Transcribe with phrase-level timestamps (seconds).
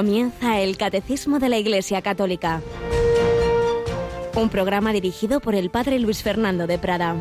[0.00, 2.62] Comienza el Catecismo de la Iglesia Católica,
[4.34, 7.16] un programa dirigido por el Padre Luis Fernando de Prada.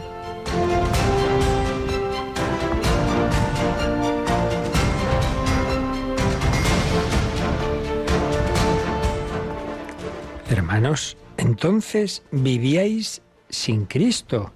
[10.50, 14.54] Hermanos, entonces vivíais sin Cristo,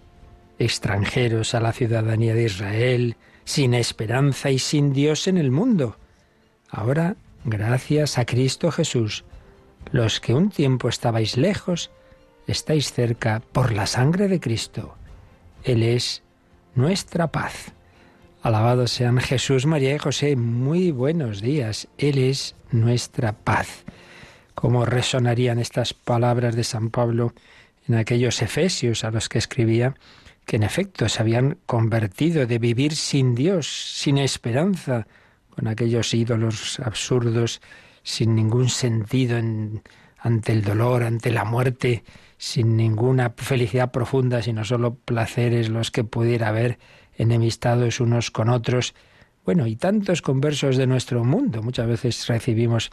[0.60, 5.98] extranjeros a la ciudadanía de Israel, sin esperanza y sin Dios en el mundo.
[6.70, 9.26] Ahora, gracias a Cristo Jesús,
[9.92, 11.92] los que un tiempo estabais lejos,
[12.48, 14.96] estáis cerca por la sangre de Cristo.
[15.64, 16.24] Él es
[16.76, 17.74] nuestra paz.
[18.42, 20.36] Alabados sean Jesús, María y José.
[20.36, 21.88] Muy buenos días.
[21.98, 23.86] Él es nuestra paz.
[24.56, 27.34] ¿Cómo resonarían estas palabras de San Pablo
[27.88, 29.96] en aquellos efesios a los que escribía?
[30.46, 35.08] que en efecto se habían convertido de vivir sin Dios, sin esperanza,
[35.56, 37.62] con aquellos ídolos absurdos,
[38.04, 39.38] sin ningún sentido
[40.18, 42.04] ante el dolor, ante la muerte,
[42.38, 46.80] sin ninguna felicidad profunda, sino solo placeres los que pudiera haber,
[47.16, 48.96] enemistados unos con otros.
[49.46, 51.62] Bueno, y tantos conversos de nuestro mundo.
[51.62, 52.92] Muchas veces recibimos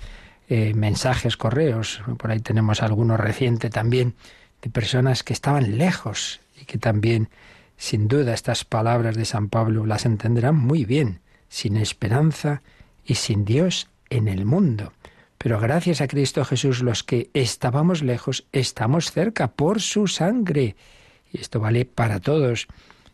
[0.49, 4.15] eh, mensajes, correos, por ahí tenemos alguno reciente también,
[4.63, 7.31] de personas que estaban lejos y que también,
[7.77, 11.21] sin duda, estas palabras de San Pablo las entenderán muy bien,
[11.51, 12.63] sin esperanza
[13.05, 14.95] y sin Dios en el mundo.
[15.37, 20.77] Pero gracias a Cristo Jesús los que estábamos lejos, estamos cerca por su sangre.
[21.33, 22.69] Y esto vale para todos,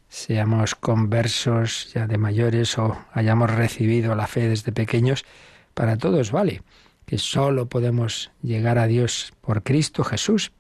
[0.09, 5.25] seamos conversos ya de mayores o hayamos recibido la fe desde pequeños,
[5.75, 6.63] para todos vale,
[7.07, 10.53] que solo podemos llegar a Dios por Cristo Jesús.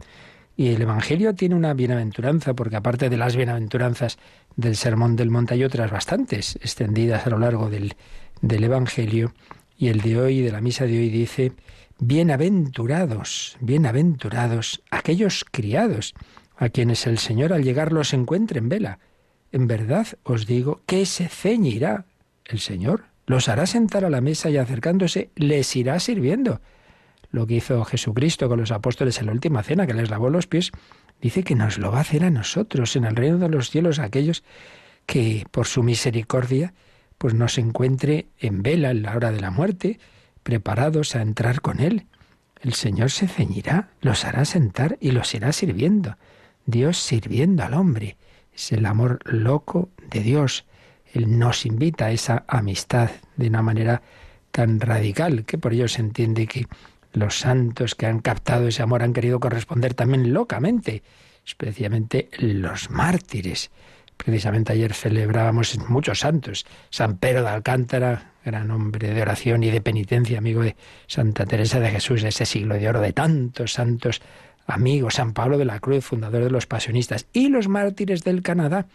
[0.57, 4.19] Y el Evangelio tiene una bienaventuranza, porque aparte de las bienaventuranzas
[4.57, 7.95] del Sermón del Monte hay otras bastantes extendidas a lo largo del,
[8.41, 9.35] del Evangelio.
[9.77, 11.53] Y el de hoy, de la misa de hoy, dice,
[11.99, 16.15] bienaventurados, bienaventurados aquellos criados
[16.57, 18.99] a quienes el Señor al llegar los encuentre en vela.
[19.53, 22.07] En verdad os digo que se ceñirá
[22.47, 26.63] el Señor, los hará sentar a la mesa y acercándose les irá sirviendo
[27.37, 30.47] lo que hizo Jesucristo con los apóstoles en la última cena, que les lavó los
[30.47, 30.73] pies,
[31.21, 33.99] dice que nos lo va a hacer a nosotros en el reino de los cielos,
[33.99, 34.43] aquellos
[35.05, 36.73] que por su misericordia
[37.19, 40.01] pues nos encuentre en vela en la hora de la muerte,
[40.43, 42.07] preparados a entrar con Él.
[42.61, 46.17] El Señor se ceñirá, los hará sentar y los irá sirviendo.
[46.65, 48.17] Dios sirviendo al hombre.
[48.55, 50.65] Es el amor loco de Dios.
[51.13, 54.03] Él nos invita a esa amistad de una manera
[54.51, 56.67] tan radical que por ello se entiende que
[57.13, 61.03] los santos que han captado ese amor han querido corresponder también locamente,
[61.45, 63.71] especialmente los mártires.
[64.17, 66.67] Precisamente ayer celebrábamos muchos santos.
[66.91, 71.81] San Pedro de Alcántara, gran hombre de oración y de penitencia, amigo de Santa Teresa
[71.81, 74.23] de Jesús, ese siglo de oro de tantos santos
[74.67, 75.15] amigos.
[75.15, 77.27] San Pablo de la Cruz, fundador de los pasionistas.
[77.33, 78.87] Y los mártires del Canadá,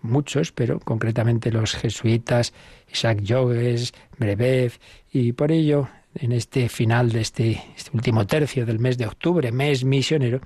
[0.00, 2.52] muchos, pero concretamente los jesuitas,
[2.92, 4.72] Isaac Jogues, Brebev,
[5.12, 9.52] y por ello en este final de este, este, último tercio del mes de octubre,
[9.52, 10.40] mes misionero,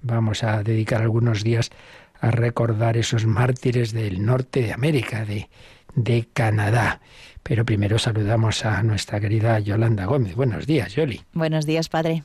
[0.00, 1.70] vamos a dedicar algunos días
[2.20, 5.48] a recordar esos mártires del norte de América, de,
[5.94, 7.00] de Canadá.
[7.42, 10.34] Pero primero saludamos a nuestra querida Yolanda Gómez.
[10.36, 11.22] Buenos días, Yoli.
[11.32, 12.22] Buenos días, padre.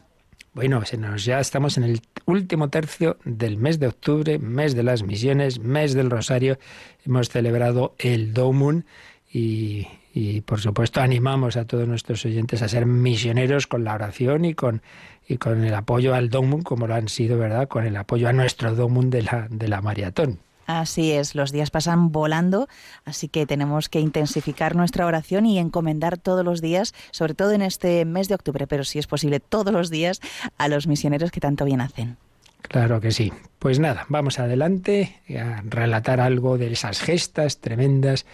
[0.54, 4.82] Bueno, se nos, ya estamos en el último tercio del mes de octubre, mes de
[4.82, 6.58] las misiones, mes del Rosario.
[7.06, 8.86] Hemos celebrado el Domun
[9.32, 14.46] y, y por supuesto animamos a todos nuestros oyentes a ser misioneros con la oración
[14.46, 14.82] y con,
[15.28, 17.68] y con el apoyo al Domum, como lo han sido, ¿verdad?
[17.68, 20.40] Con el apoyo a nuestro Domum de la, de la maratón.
[20.66, 22.68] Así es, los días pasan volando,
[23.06, 27.62] así que tenemos que intensificar nuestra oración y encomendar todos los días, sobre todo en
[27.62, 30.20] este mes de octubre, pero si es posible todos los días,
[30.58, 32.18] a los misioneros que tanto bien hacen.
[32.64, 33.32] Claro que sí.
[33.60, 38.26] Pues nada, vamos adelante a relatar algo de esas gestas tremendas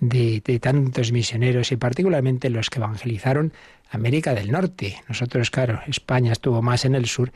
[0.00, 3.52] de, tantos misioneros y particularmente los que evangelizaron
[3.90, 5.02] América del Norte.
[5.08, 7.32] Nosotros, claro, España estuvo más en el sur,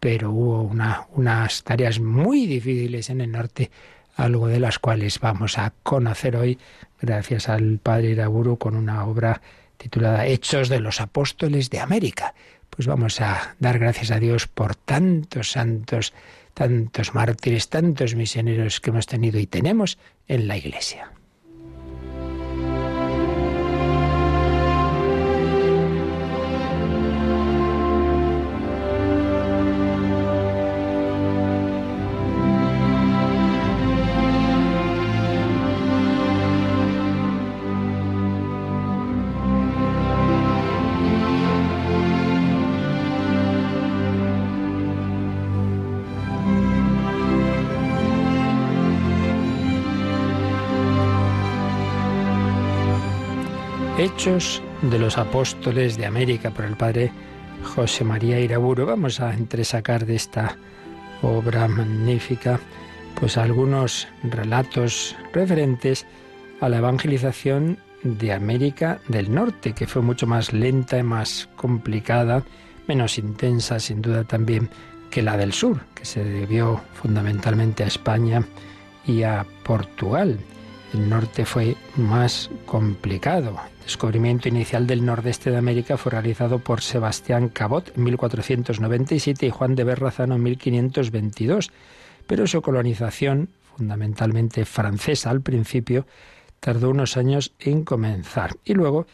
[0.00, 3.70] pero hubo una, unas tareas muy difíciles en el norte,
[4.16, 6.58] algo de las cuales vamos a conocer hoy
[7.00, 9.42] gracias al padre Iraburu con una obra
[9.76, 12.34] titulada Hechos de los Apóstoles de América.
[12.70, 16.14] Pues vamos a dar gracias a Dios por tantos santos,
[16.54, 19.98] tantos mártires, tantos misioneros que hemos tenido y tenemos
[20.28, 21.10] en la Iglesia.
[54.16, 57.12] Hechos de los Apóstoles de América por el padre
[57.62, 58.86] José María Iraburo.
[58.86, 60.56] Vamos a entresacar de esta
[61.20, 62.58] obra magnífica
[63.20, 66.06] pues algunos relatos referentes
[66.62, 72.42] a la evangelización de América del Norte, que fue mucho más lenta y más complicada,
[72.88, 74.70] menos intensa sin duda también
[75.10, 78.42] que la del sur, que se debió fundamentalmente a España
[79.06, 80.38] y a Portugal.
[80.94, 83.58] El norte fue más complicado.
[83.78, 89.50] El descubrimiento inicial del nordeste de América fue realizado por Sebastián Cabot en 1497 y
[89.50, 91.70] Juan de Berrazano en 1522,
[92.26, 96.06] pero su colonización, fundamentalmente francesa al principio,
[96.60, 98.56] tardó unos años en comenzar.
[98.64, 99.06] Y luego,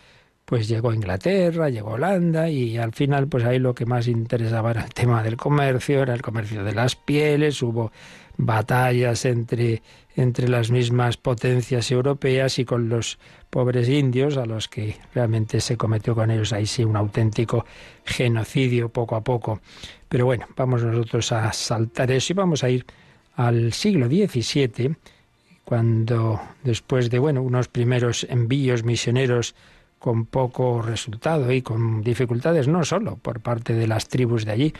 [0.44, 4.84] pues llegó Inglaterra, llegó Holanda y al final, pues ahí lo que más interesaba era
[4.84, 7.92] el tema del comercio, era el comercio de las pieles, hubo
[8.36, 9.82] batallas entre,
[10.16, 13.18] entre las mismas potencias europeas y con los
[13.50, 17.64] pobres indios, a los que realmente se cometió con ellos ahí sí un auténtico
[18.04, 19.60] genocidio poco a poco.
[20.08, 22.86] Pero bueno, vamos nosotros a saltar eso y vamos a ir
[23.36, 24.94] al siglo XVII,
[25.64, 29.54] cuando después de bueno, unos primeros envíos misioneros
[29.98, 34.74] con poco resultado y con dificultades no solo por parte de las tribus de allí,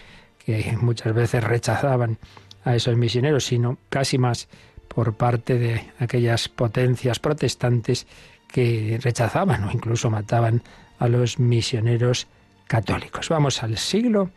[0.45, 2.19] que muchas veces rechazaban
[2.65, 4.49] a esos misioneros, sino casi más
[4.89, 8.07] por parte de aquellas potencias protestantes
[8.49, 10.63] que rechazaban o incluso mataban
[10.99, 12.27] a los misioneros
[12.67, 13.29] católicos.
[13.29, 14.31] Vamos al siglo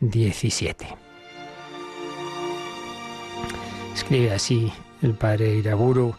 [0.00, 0.74] XVII.
[3.94, 4.72] Escribe así
[5.02, 6.14] el padre Iraburu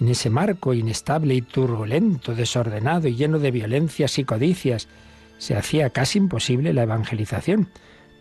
[0.00, 4.88] en ese marco inestable y turbulento, desordenado y lleno de violencias y codicias,
[5.38, 7.68] se hacía casi imposible la evangelización,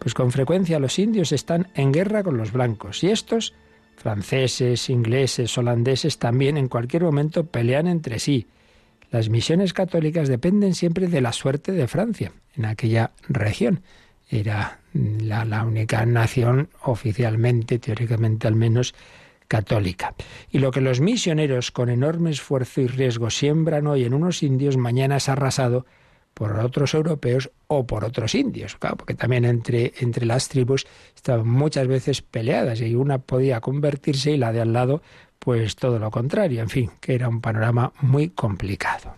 [0.03, 3.53] pues con frecuencia los indios están en guerra con los blancos y estos,
[3.95, 8.47] franceses, ingleses, holandeses, también en cualquier momento pelean entre sí.
[9.11, 13.81] Las misiones católicas dependen siempre de la suerte de Francia en aquella región.
[14.29, 18.95] Era la, única nación oficialmente, teóricamente al menos,
[19.47, 20.15] católica.
[20.51, 24.75] Y lo que los misioneros con enorme esfuerzo y riesgo siembran hoy en unos indios,
[24.75, 25.85] mañana es arrasado
[26.33, 30.85] por otros europeos o por otros indios, claro, porque también entre, entre las tribus
[31.15, 35.01] estaban muchas veces peleadas y una podía convertirse y la de al lado
[35.39, 39.13] pues todo lo contrario, en fin, que era un panorama muy complicado.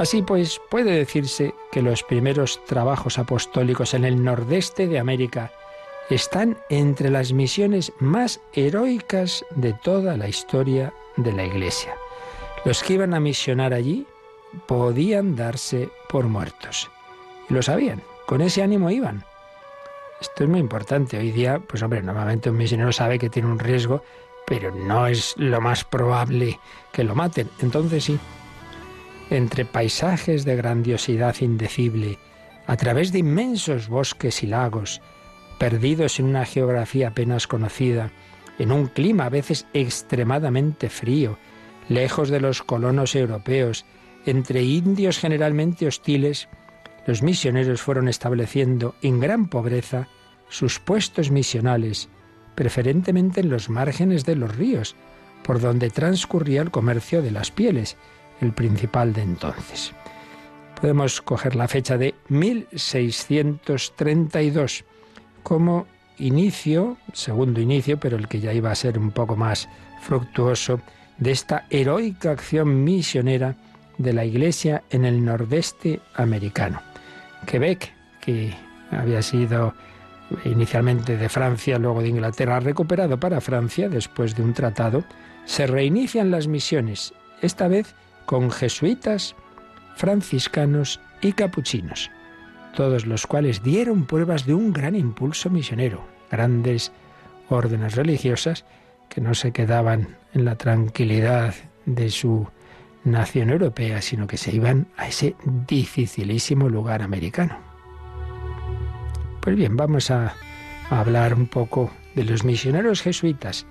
[0.00, 5.52] Así pues, puede decirse que los primeros trabajos apostólicos en el nordeste de América
[6.08, 11.94] están entre las misiones más heroicas de toda la historia de la Iglesia.
[12.64, 14.06] Los que iban a misionar allí
[14.66, 16.90] podían darse por muertos.
[17.48, 19.24] Y lo sabían, con ese ánimo iban.
[20.20, 21.16] Esto es muy importante.
[21.18, 24.02] Hoy día, pues hombre, normalmente un misionero sabe que tiene un riesgo,
[24.46, 26.60] pero no es lo más probable
[26.92, 27.48] que lo maten.
[27.60, 28.18] Entonces sí,
[29.30, 32.18] entre paisajes de grandiosidad indecible,
[32.66, 35.00] a través de inmensos bosques y lagos,
[35.58, 38.10] perdidos en una geografía apenas conocida,
[38.58, 41.38] en un clima a veces extremadamente frío,
[41.90, 43.84] lejos de los colonos europeos,
[44.24, 46.48] entre indios generalmente hostiles,
[47.06, 50.08] los misioneros fueron estableciendo en gran pobreza
[50.48, 52.08] sus puestos misionales,
[52.54, 54.96] preferentemente en los márgenes de los ríos,
[55.42, 57.96] por donde transcurría el comercio de las pieles,
[58.40, 59.92] el principal de entonces.
[60.80, 64.84] Podemos coger la fecha de 1632
[65.42, 69.68] como inicio, segundo inicio, pero el que ya iba a ser un poco más
[70.02, 70.80] fructuoso,
[71.20, 73.54] de esta heroica acción misionera
[73.98, 76.82] de la Iglesia en el nordeste americano.
[77.46, 78.52] Quebec, que
[78.90, 79.74] había sido
[80.44, 85.04] inicialmente de Francia, luego de Inglaterra, recuperado para Francia después de un tratado,
[85.44, 87.94] se reinician las misiones, esta vez
[88.26, 89.36] con jesuitas,
[89.96, 92.10] franciscanos y capuchinos
[92.74, 96.92] todos los cuales dieron pruebas de un gran impulso misionero, grandes
[97.48, 98.64] órdenes religiosas
[99.10, 102.48] que no se quedaban en la tranquilidad de su
[103.04, 105.36] nación europea, sino que se iban a ese
[105.66, 107.58] dificilísimo lugar americano.
[109.40, 110.34] Pues bien, vamos a,
[110.90, 113.64] hablar un poco de los misioneros jesuitas,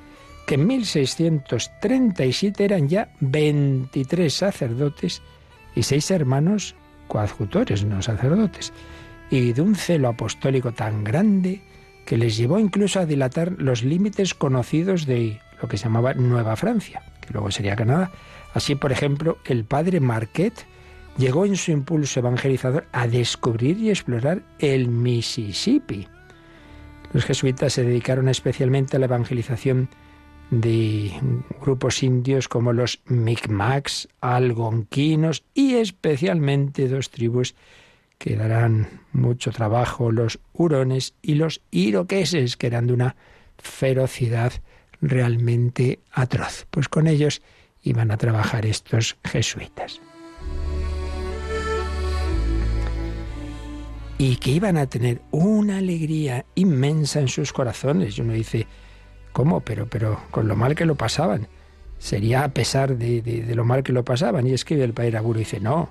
[0.47, 5.21] que en 1637 eran ya 23 sacerdotes
[5.75, 6.75] y seis hermanos
[7.07, 8.71] coadjutores, no sacerdotes,
[9.29, 11.61] y de un celo apostólico tan grande
[12.09, 16.55] que les llevó incluso a dilatar los límites conocidos de lo que se llamaba Nueva
[16.55, 18.09] Francia, que luego sería Canadá.
[18.55, 20.65] Así, por ejemplo, el padre Marquette
[21.19, 26.07] llegó en su impulso evangelizador a descubrir y explorar el Mississippi.
[27.13, 29.87] Los jesuitas se dedicaron especialmente a la evangelización
[30.49, 31.11] de
[31.61, 37.53] grupos indios como los Micmacs, algonquinos y especialmente dos tribus
[38.19, 43.15] que darán mucho trabajo, los hurones y los iroqueses, que eran de una
[43.57, 44.53] ferocidad
[45.01, 46.67] realmente atroz.
[46.69, 47.41] Pues con ellos
[47.81, 50.01] iban a trabajar estos jesuitas.
[54.17, 58.17] Y que iban a tener una alegría inmensa en sus corazones.
[58.17, 58.67] Y uno dice,
[59.31, 59.61] ¿cómo?
[59.61, 61.47] Pero, pero con lo mal que lo pasaban.
[61.99, 64.45] Sería a pesar de, lo mal que lo pasaban.
[64.45, 65.89] Y escribe el Padre Aguro y dice, no,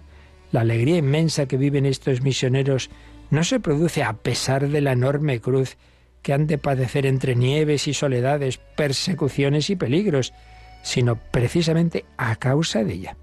[0.52, 2.90] la alegría inmensa que viven estos misioneros
[3.31, 5.76] no se produce a pesar de la enorme cruz
[6.23, 10.35] que han de padecer entre nieves y soledades, persecuciones y peligros,
[10.83, 13.17] sino precisamente a causa de ella.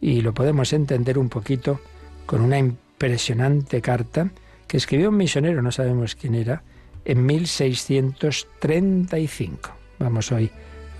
[0.00, 1.80] Y lo podemos entender un poquito
[2.26, 4.30] con una impresionante carta
[4.66, 6.62] que escribió un misionero, no sabemos quién era,
[7.04, 9.70] en 1635.
[9.98, 10.50] Vamos hoy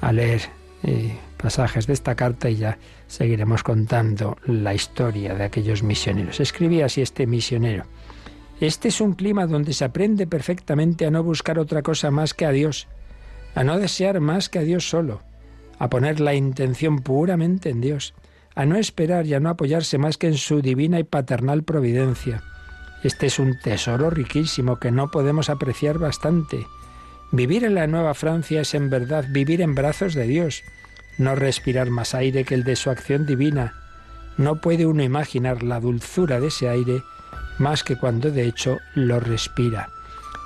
[0.01, 0.41] a leer
[0.83, 6.39] eh, pasajes de esta carta y ya seguiremos contando la historia de aquellos misioneros.
[6.39, 7.85] Escribía así este misionero.
[8.61, 12.45] Este es un clima donde se aprende perfectamente a no buscar otra cosa más que
[12.45, 12.87] a Dios,
[13.55, 15.23] a no desear más que a Dios solo,
[15.79, 18.15] a poner la intención puramente en Dios,
[18.55, 22.43] a no esperar y a no apoyarse más que en su divina y paternal providencia.
[23.05, 26.67] Este es un tesoro riquísimo que no podemos apreciar bastante.
[27.31, 30.65] Vivir en la Nueva Francia es en verdad vivir en brazos de Dios,
[31.19, 33.75] no respirar más aire que el de su acción divina.
[34.37, 37.03] No puede uno imaginar la dulzura de ese aire
[37.59, 39.91] más que cuando de hecho lo respira.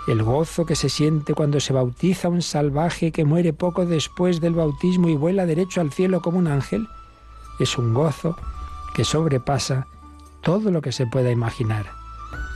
[0.08, 4.54] El gozo que se siente cuando se bautiza un salvaje que muere poco después del
[4.54, 6.88] bautismo y vuela derecho al cielo como un ángel
[7.60, 8.36] es un gozo
[8.94, 9.86] que sobrepasa
[10.40, 11.86] todo lo que se pueda imaginar.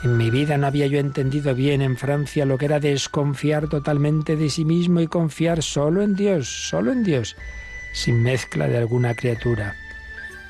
[0.02, 4.36] En mi vida no había yo entendido bien en Francia lo que era desconfiar totalmente
[4.36, 7.36] de sí mismo y confiar solo en Dios, solo en Dios
[7.96, 9.74] sin mezcla de alguna criatura.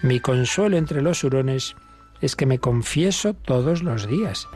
[0.03, 1.77] Mi consuelo entre los hurones
[2.21, 4.49] es que me confieso todos los días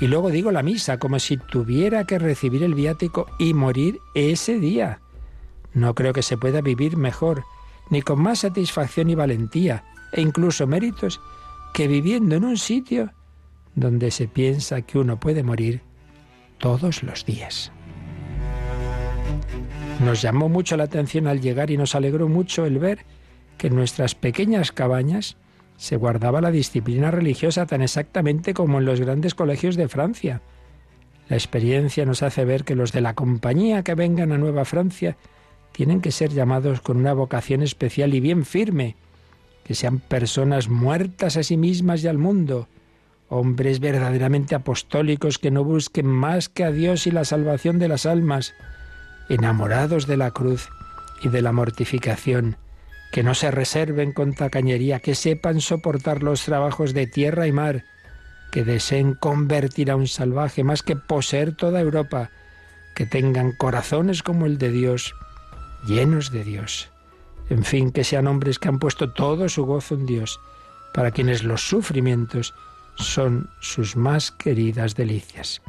[0.00, 4.58] y luego digo la misa como si tuviera que recibir el viático y morir ese
[4.58, 5.00] día.
[5.74, 7.44] No creo que se pueda vivir mejor,
[7.90, 11.20] ni con más satisfacción y valentía, e incluso méritos,
[11.74, 13.12] que viviendo en un sitio
[13.74, 15.82] donde se piensa que uno puede morir
[16.58, 17.72] todos los días.
[20.04, 23.00] Nos llamó mucho la atención al llegar y nos alegró mucho el ver
[23.56, 25.36] que en nuestras pequeñas cabañas
[25.76, 30.40] se guardaba la disciplina religiosa tan exactamente como en los grandes colegios de Francia.
[31.28, 35.16] La experiencia nos hace ver que los de la compañía que vengan a Nueva Francia
[35.72, 38.96] tienen que ser llamados con una vocación especial y bien firme,
[39.64, 42.68] que sean personas muertas a sí mismas y al mundo,
[43.28, 48.06] hombres verdaderamente apostólicos que no busquen más que a Dios y la salvación de las
[48.06, 48.54] almas,
[49.28, 50.68] enamorados de la cruz
[51.22, 52.56] y de la mortificación,
[53.12, 57.84] que no se reserven con tacañería, que sepan soportar los trabajos de tierra y mar,
[58.50, 62.30] que deseen convertir a un salvaje más que poseer toda Europa,
[62.94, 65.14] que tengan corazones como el de Dios,
[65.86, 66.90] llenos de Dios.
[67.50, 70.40] En fin, que sean hombres que han puesto todo su gozo en Dios,
[70.92, 72.54] para quienes los sufrimientos
[72.96, 75.62] son sus más queridas delicias.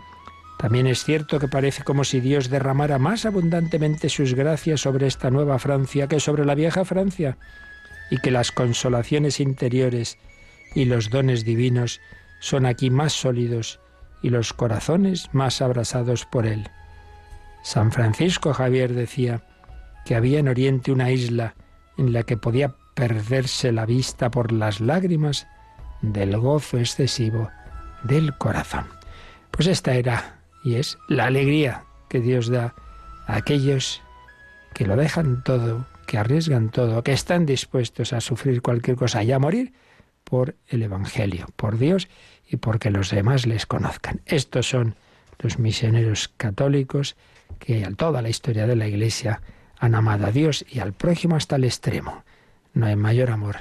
[0.59, 5.31] También es cierto que parece como si Dios derramara más abundantemente sus gracias sobre esta
[5.31, 7.37] nueva Francia que sobre la vieja Francia,
[8.09, 10.17] y que las consolaciones interiores
[10.75, 12.01] y los dones divinos
[12.41, 13.79] son aquí más sólidos
[14.21, 16.69] y los corazones más abrasados por Él.
[17.63, 19.45] San Francisco Javier decía
[20.03, 21.55] que había en Oriente una isla
[21.97, 25.47] en la que podía perderse la vista por las lágrimas
[26.01, 27.49] del gozo excesivo
[28.03, 28.87] del corazón.
[29.51, 32.75] Pues esta era y es la alegría que Dios da
[33.27, 34.01] a aquellos
[34.73, 39.31] que lo dejan todo, que arriesgan todo, que están dispuestos a sufrir cualquier cosa y
[39.31, 39.73] a morir
[40.23, 42.07] por el Evangelio, por Dios
[42.47, 44.21] y porque los demás les conozcan.
[44.25, 44.95] Estos son
[45.39, 47.15] los misioneros católicos
[47.59, 49.41] que a toda la historia de la Iglesia
[49.77, 52.23] han amado a Dios y al prójimo hasta el extremo.
[52.73, 53.57] No hay mayor amor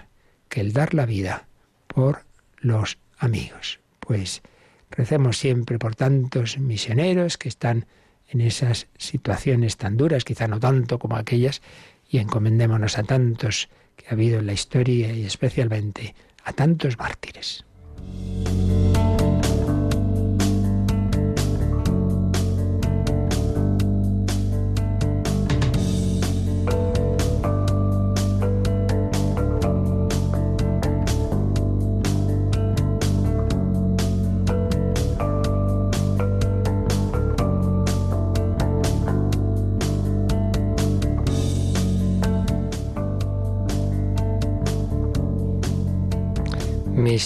[0.48, 1.46] que el dar la vida
[1.86, 2.24] por
[2.58, 3.80] los amigos.
[4.00, 4.42] Pues
[4.90, 7.86] Recemos siempre por tantos misioneros que están
[8.28, 11.62] en esas situaciones tan duras, quizá no tanto como aquellas,
[12.08, 16.14] y encomendémonos a tantos que ha habido en la historia y especialmente
[16.44, 17.64] a tantos mártires.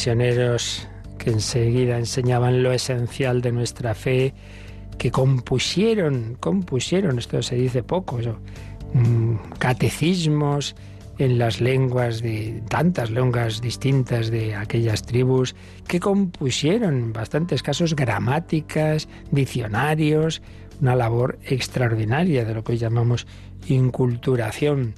[0.02, 4.34] Misioneros que enseguida enseñaban lo esencial de nuestra fe,
[4.98, 8.18] que compusieron, compusieron, esto se dice poco,
[8.94, 10.74] mm, catecismos
[11.18, 15.54] en las lenguas de tantas lenguas distintas de aquellas tribus,
[15.86, 20.42] que compusieron en bastantes casos gramáticas, diccionarios,
[20.80, 23.28] una labor extraordinaria de lo que hoy llamamos
[23.68, 24.94] inculturación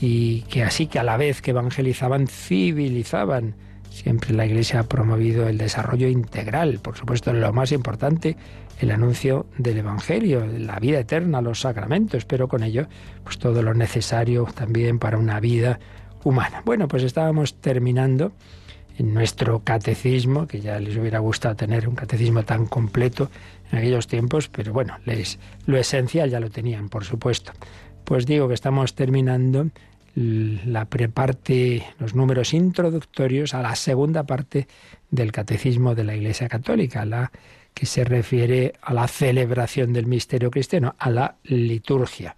[0.00, 3.54] y que así que a la vez que evangelizaban, civilizaban.
[3.92, 8.36] Siempre la Iglesia ha promovido el desarrollo integral, por supuesto lo más importante,
[8.80, 12.86] el anuncio del Evangelio, la vida eterna, los sacramentos, pero con ello
[13.22, 15.78] pues todo lo necesario también para una vida
[16.24, 16.62] humana.
[16.64, 18.32] Bueno, pues estábamos terminando
[18.96, 23.30] en nuestro catecismo, que ya les hubiera gustado tener un catecismo tan completo
[23.70, 27.52] en aquellos tiempos, pero bueno, les, lo esencial ya lo tenían, por supuesto.
[28.04, 29.68] Pues digo que estamos terminando
[30.14, 34.68] la preparte, los números introductorios a la segunda parte
[35.10, 37.32] del catecismo de la Iglesia Católica, la
[37.74, 42.36] que se refiere a la celebración del misterio cristiano, a la liturgia.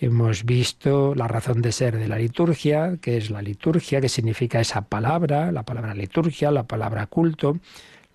[0.00, 4.60] Hemos visto la razón de ser de la liturgia, que es la liturgia, que significa
[4.60, 7.58] esa palabra, la palabra liturgia, la palabra culto,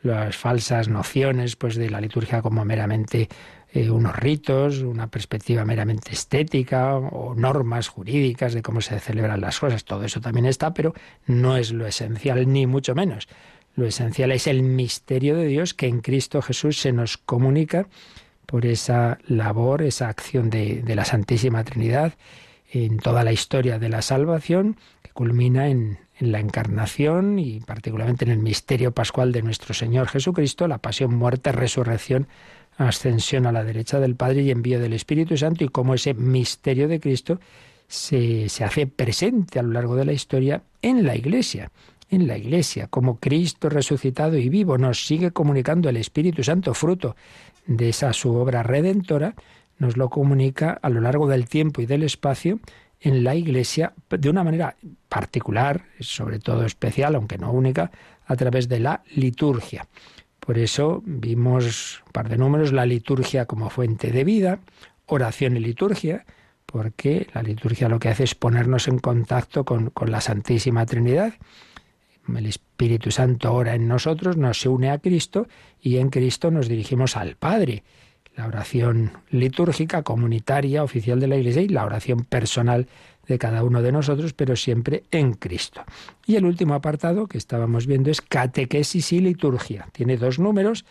[0.04, 3.30] las falsas nociones pues de la liturgia como meramente
[3.74, 9.60] eh, unos ritos, una perspectiva meramente estética o normas jurídicas de cómo se celebran las
[9.60, 9.84] cosas.
[9.84, 10.94] Todo eso también está, pero
[11.26, 13.28] no es lo esencial, ni mucho menos.
[13.76, 17.88] Lo esencial es el misterio de Dios que en Cristo Jesús se nos comunica
[18.46, 22.13] por esa labor, esa acción de, de la Santísima Trinidad
[22.72, 28.26] en toda la historia de la salvación, que culmina en, en la encarnación y particularmente
[28.26, 32.28] en el misterio pascual de nuestro Señor Jesucristo, la pasión, muerte, resurrección
[32.78, 36.88] ascensión a la derecha del Padre y envío del Espíritu Santo y cómo ese misterio
[36.88, 37.40] de Cristo
[37.88, 41.72] se, se hace presente a lo largo de la historia en la Iglesia
[42.10, 47.16] en la Iglesia, como Cristo resucitado y vivo nos sigue comunicando el Espíritu Santo, fruto
[47.66, 49.36] de esa su obra redentora,
[49.78, 52.60] nos lo comunica a lo largo del tiempo y del espacio
[53.02, 54.76] en la Iglesia de una manera
[55.10, 57.92] particular, sobre todo especial, aunque no única,
[58.26, 59.88] a través de la liturgia.
[60.48, 64.60] Por eso vimos un par de números, la liturgia como fuente de vida,
[65.06, 66.26] oración y liturgia,
[66.66, 71.34] porque la liturgia lo que hace es ponernos en contacto con, con la Santísima Trinidad.
[72.34, 75.50] El Espíritu Santo ora en nosotros, nos une a Cristo
[75.82, 77.84] y en Cristo nos dirigimos al Padre.
[78.34, 82.88] La oración litúrgica, comunitaria, oficial de la Iglesia y la oración personal
[83.28, 85.84] de cada uno de nosotros, pero siempre en Cristo.
[86.26, 89.88] Y el último apartado que estábamos viendo es catequesis y liturgia.
[89.92, 90.86] Tiene dos números.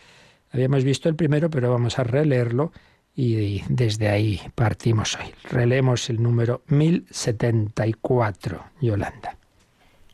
[0.51, 2.71] Habíamos visto el primero, pero vamos a releerlo
[3.15, 5.33] y desde ahí partimos hoy.
[5.49, 9.37] Releemos el número 1074, Yolanda.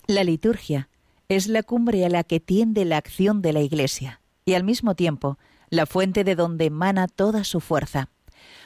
[0.08, 0.88] La liturgia
[1.28, 4.96] es la cumbre a la que tiende la acción de la Iglesia y al mismo
[4.96, 5.38] tiempo
[5.70, 8.10] la fuente de donde emana toda su fuerza.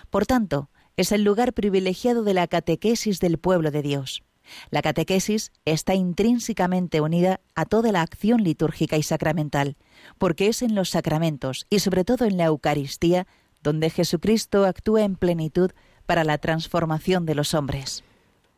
[0.10, 4.24] Por tanto, es el lugar privilegiado de la catequesis del pueblo de Dios.
[4.72, 9.78] La catequesis está intrínsecamente unida a toda la acción litúrgica y sacramental,
[10.18, 13.28] porque es en los sacramentos y sobre todo en la Eucaristía
[13.62, 15.72] donde Jesucristo actúa en plenitud
[16.06, 18.04] para la transformación de los hombres.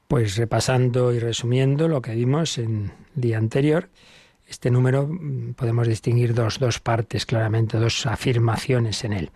[0.08, 3.90] Pues repasando y resumiendo lo que vimos en el día anterior,
[4.48, 9.32] este número mm, podemos distinguir dos, dos partes claramente, dos afirmaciones en él.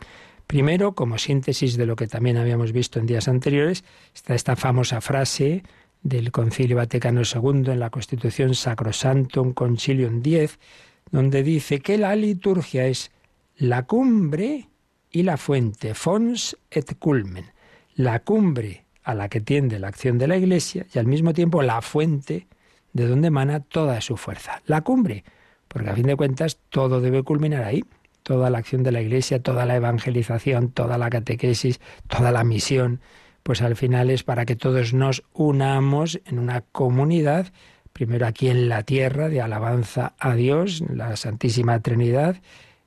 [0.48, 5.02] Primero, como síntesis de lo que también habíamos visto en días anteriores, está esta famosa
[5.02, 5.64] frase
[6.04, 10.60] del Concilio Vaticano II en la Constitución Sacrosantum Concilium X,
[11.12, 13.12] donde dice que la liturgia es
[13.56, 14.70] la cumbre
[15.12, 17.46] y la fuente, fons et culmen,
[17.96, 21.62] la cumbre a la que tiende la acción de la Iglesia y al mismo tiempo
[21.62, 22.48] la fuente
[22.94, 24.62] de donde emana toda su fuerza.
[24.66, 25.24] La cumbre,
[25.68, 27.84] porque a fin de cuentas todo debe culminar ahí
[28.24, 33.02] toda la acción de la Iglesia, toda la evangelización, toda la catequesis, toda la misión,
[33.44, 37.48] pues al final es para que todos nos unamos en una comunidad,
[37.92, 42.38] primero aquí en la tierra, de alabanza a Dios, la Santísima Trinidad,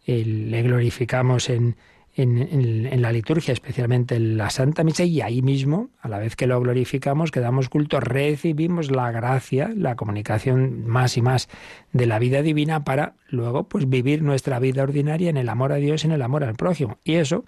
[0.06, 1.76] le glorificamos en,
[2.16, 6.46] en, la liturgia, especialmente en la Santa Misa, y ahí mismo, a la vez que
[6.46, 11.48] lo glorificamos, que damos culto, recibimos la gracia, la comunicación más y más
[11.92, 15.76] de la vida divina para luego pues vivir nuestra vida ordinaria en el amor a
[15.76, 16.98] Dios, en el amor al prójimo.
[17.04, 17.44] Y eso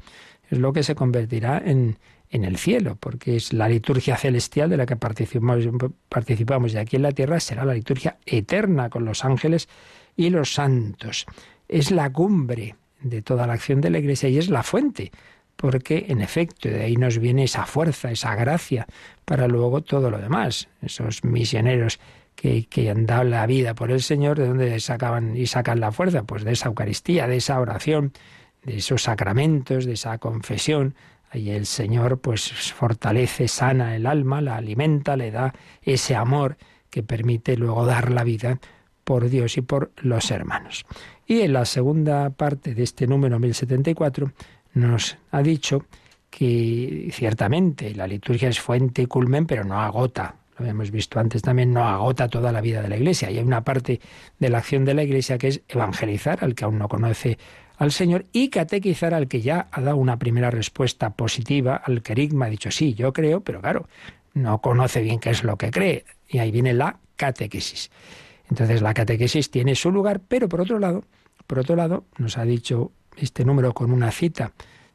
[0.51, 4.77] es lo que se convertirá en, en el cielo, porque es la liturgia celestial de
[4.77, 5.67] la que participamos,
[6.11, 9.69] participamos y aquí en la tierra será la liturgia eterna con los ángeles
[10.15, 11.25] y los santos.
[11.69, 15.13] Es la cumbre de toda la acción de la Iglesia y es la fuente,
[15.57, 18.87] porque en efecto de ahí nos viene esa fuerza, esa gracia
[19.25, 20.69] para luego todo lo demás.
[20.83, 21.99] Esos misioneros
[22.35, 25.91] que, que han dado la vida por el Señor, ¿de dónde sacaban y sacan la
[25.91, 26.23] fuerza?
[26.23, 28.13] Pues de esa Eucaristía, de esa oración,
[28.63, 30.95] de esos sacramentos, de esa confesión.
[31.31, 36.57] Ahí el Señor pues fortalece, sana el alma, la alimenta, le da ese amor
[36.91, 38.61] que permite luego dar la vida
[39.09, 40.85] por Dios y por los hermanos.
[41.27, 44.33] Y en la segunda parte de este número 1074
[44.75, 45.87] nos ha dicho
[46.29, 50.35] que ciertamente la liturgia es fuente y culmen, pero no agota.
[50.59, 53.31] Lo hemos visto antes también, no agota toda la vida de la Iglesia.
[53.31, 53.99] Y hay una parte
[54.39, 57.39] de la acción de la Iglesia que es evangelizar al que aún no conoce
[57.79, 62.45] al Señor y catequizar al que ya ha dado una primera respuesta positiva, al querigma,
[62.45, 63.89] ha dicho sí, yo creo, pero claro,
[64.35, 66.05] no conoce bien qué es lo que cree.
[66.29, 67.91] Y ahí viene la catequesis.
[68.51, 71.05] Entonces la catequesis tiene su lugar, pero por otro lado,
[71.47, 74.53] por otro lado, nos ha dicho este número con una cita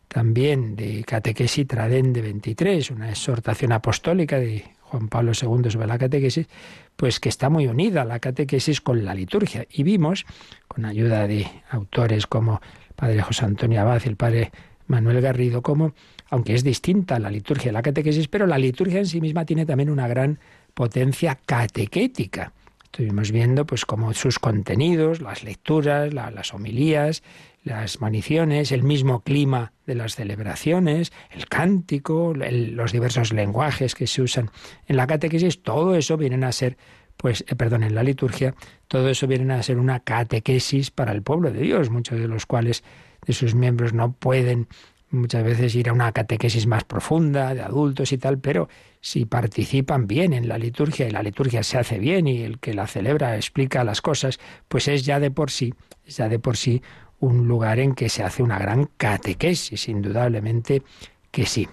[0.08, 6.48] también de Catequesis Tradende 23, una exhortación apostólica de Juan Pablo II sobre la catequesis,
[6.96, 9.66] pues que está muy unida la catequesis con la liturgia.
[9.72, 10.26] Y vimos,
[10.68, 14.52] con ayuda de autores como el padre José Antonio Abad y el padre
[14.86, 15.94] Manuel Garrido, como,
[16.30, 19.66] aunque es distinta la liturgia y la catequesis, pero la liturgia en sí misma tiene
[19.66, 20.38] también una gran
[20.76, 22.54] potencia catequética.
[22.94, 27.24] Estuvimos viendo pues como sus contenidos, las lecturas, las homilías,
[27.64, 34.22] las maniciones, el mismo clima de las celebraciones, el cántico, los diversos lenguajes que se
[34.22, 34.52] usan
[34.86, 36.78] en la catequesis, todo eso vienen a ser,
[37.18, 38.54] pues, eh, perdón, en la liturgia,
[38.88, 42.46] todo eso viene a ser una catequesis para el pueblo de Dios, muchos de los
[42.46, 42.84] cuales
[43.26, 44.68] de sus miembros no pueden
[45.14, 48.68] muchas veces ir a una catequesis más profunda de adultos y tal, pero
[49.00, 52.74] si participan bien en la liturgia y la liturgia se hace bien y el que
[52.74, 55.74] la celebra explica las cosas, pues es ya de por sí,
[56.08, 56.82] ya de por sí
[57.20, 60.84] un lugar en que se hace una gran catequesis, indudablemente
[61.32, 61.68] que sí.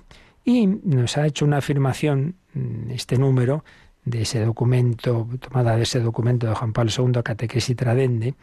[0.45, 3.65] Y nos ha hecho una afirmación, mm, este número,
[4.05, 8.35] de ese documento, tomada de ese documento de Juan Pablo II, Catequesis Tradende,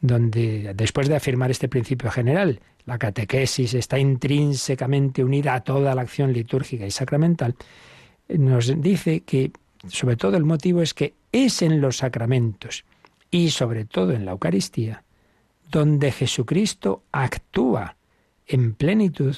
[0.00, 6.02] donde después de afirmar este principio general, la catequesis está intrínsecamente unida a toda la
[6.02, 7.54] acción litúrgica y sacramental,
[8.28, 9.52] nos dice que
[9.88, 12.84] sobre todo el motivo es que es en los sacramentos
[13.30, 15.02] y sobre todo en la Eucaristía
[15.72, 17.96] donde Jesucristo actúa
[18.46, 19.34] en plenitud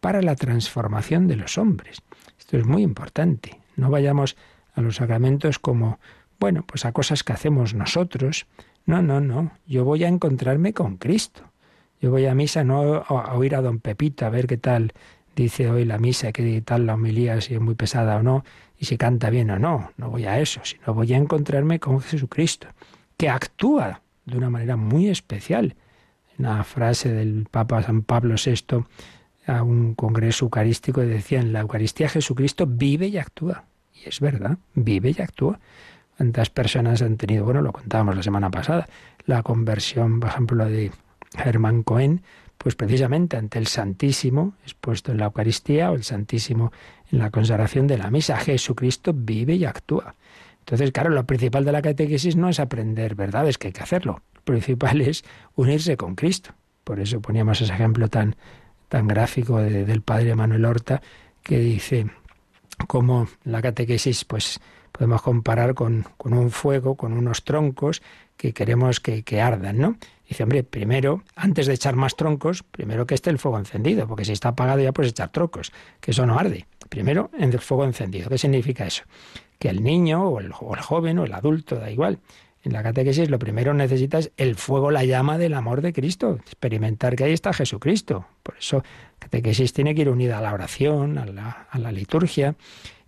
[0.00, 2.02] para la transformación de los hombres.
[2.38, 3.60] Esto es muy importante.
[3.76, 4.36] No vayamos
[4.74, 6.00] a los sacramentos como,
[6.40, 8.46] bueno, pues a cosas que hacemos nosotros.
[8.84, 9.52] No, no, no.
[9.66, 11.49] Yo voy a encontrarme con Cristo.
[12.00, 14.92] Yo voy a misa no a oír a don Pepito, a ver qué tal
[15.36, 18.44] dice hoy la misa, qué tal la homilía, si es muy pesada o no,
[18.78, 19.92] y si canta bien o no.
[19.96, 22.68] No voy a eso, sino voy a encontrarme con Jesucristo,
[23.16, 25.76] que actúa de una manera muy especial.
[26.38, 28.84] Una frase del Papa San Pablo VI
[29.46, 33.64] a un congreso eucarístico decía, en la Eucaristía Jesucristo vive y actúa.
[33.92, 35.60] Y es verdad, vive y actúa.
[36.16, 38.88] ¿Cuántas personas han tenido, bueno, lo contábamos la semana pasada,
[39.26, 40.92] la conversión, por ejemplo, de
[41.36, 42.22] Germán Cohen,
[42.58, 46.72] pues precisamente ante el Santísimo expuesto en la Eucaristía o el Santísimo
[47.10, 50.14] en la consagración de la misa, Jesucristo vive y actúa.
[50.60, 54.22] Entonces, claro, lo principal de la catequesis no es aprender verdades, que hay que hacerlo.
[54.34, 55.24] Lo principal es
[55.56, 56.50] unirse con Cristo.
[56.84, 58.36] Por eso poníamos ese ejemplo tan,
[58.88, 61.02] tan gráfico del padre Manuel Horta,
[61.42, 62.06] que dice
[62.86, 64.60] cómo la catequesis, pues
[64.92, 68.02] podemos comparar con, con un fuego, con unos troncos
[68.36, 69.96] que queremos que, que ardan, ¿no?
[70.30, 74.24] Dice, hombre, primero, antes de echar más troncos, primero que esté el fuego encendido, porque
[74.24, 76.66] si está apagado ya puedes echar troncos, que eso no arde.
[76.88, 78.30] Primero, en el fuego encendido.
[78.30, 79.02] ¿Qué significa eso?
[79.60, 82.18] que el niño o el, joven o el adulto, da igual.
[82.62, 87.14] En la catequesis lo primero necesitas el fuego, la llama del amor de Cristo, experimentar
[87.14, 88.26] que ahí está Jesucristo.
[88.42, 88.82] Por eso
[89.18, 92.56] catequesis tiene que ir unida a la oración, a la, a la liturgia.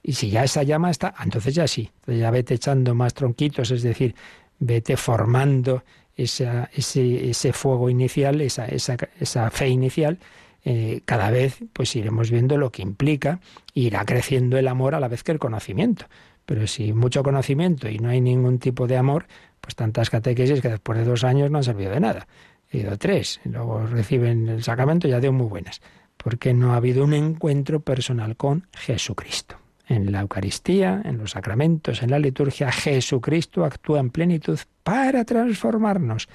[0.02, 3.82] Y si ya esa llama está, entonces ya sí, ya vete echando más tronquitos, es
[3.82, 4.14] decir,
[4.58, 5.85] vete formando
[6.16, 10.18] ese, ese fuego inicial, esa, esa, esa fe inicial,
[10.64, 13.40] eh, cada vez pues iremos viendo lo que implica,
[13.75, 16.07] irá creciendo el amor a la vez que el conocimiento.
[16.44, 19.27] Pero si mucho conocimiento y no hay ningún tipo de amor,
[19.61, 22.27] pues tantas catequesis que después de dos años no han servido de nada.
[22.70, 25.81] He ido tres, y luego reciben el sacramento ya dio muy buenas,
[26.16, 29.62] porque no ha habido un encuentro personal con Jesucristo.
[29.92, 36.31] En la Eucaristía, en los sacramentos, en la liturgia, Jesucristo actúa en plenitud para transformarnos,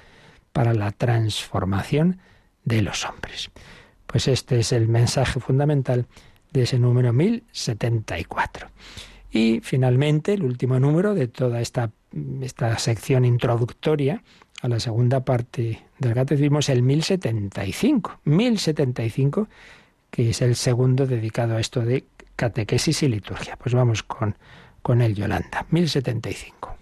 [0.52, 2.20] para la transformación
[2.64, 3.50] de los hombres.
[4.06, 6.06] Pues este es el mensaje fundamental
[6.52, 8.68] de ese número 1074.
[9.32, 11.90] Y finalmente, el último número de toda esta,
[12.40, 14.22] esta sección introductoria
[14.62, 18.20] a la segunda parte del catecismo es el 1075.
[18.22, 19.48] 1075,
[20.12, 22.04] que es el segundo dedicado a esto de
[22.38, 23.56] catequesis y liturgia.
[23.56, 25.66] Pues vamos con, él, Yolanda.
[25.70, 26.76] 1075.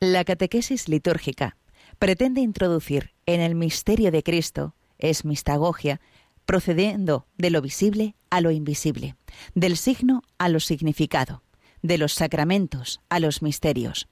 [0.00, 1.56] La catequesis litúrgica
[1.98, 6.00] pretende introducir en el misterio de Cristo, es mistagogia,
[6.46, 9.14] procediendo de lo visible a lo invisible,
[9.54, 11.42] del signo a lo significado,
[11.82, 14.08] de los sacramentos a los misterios.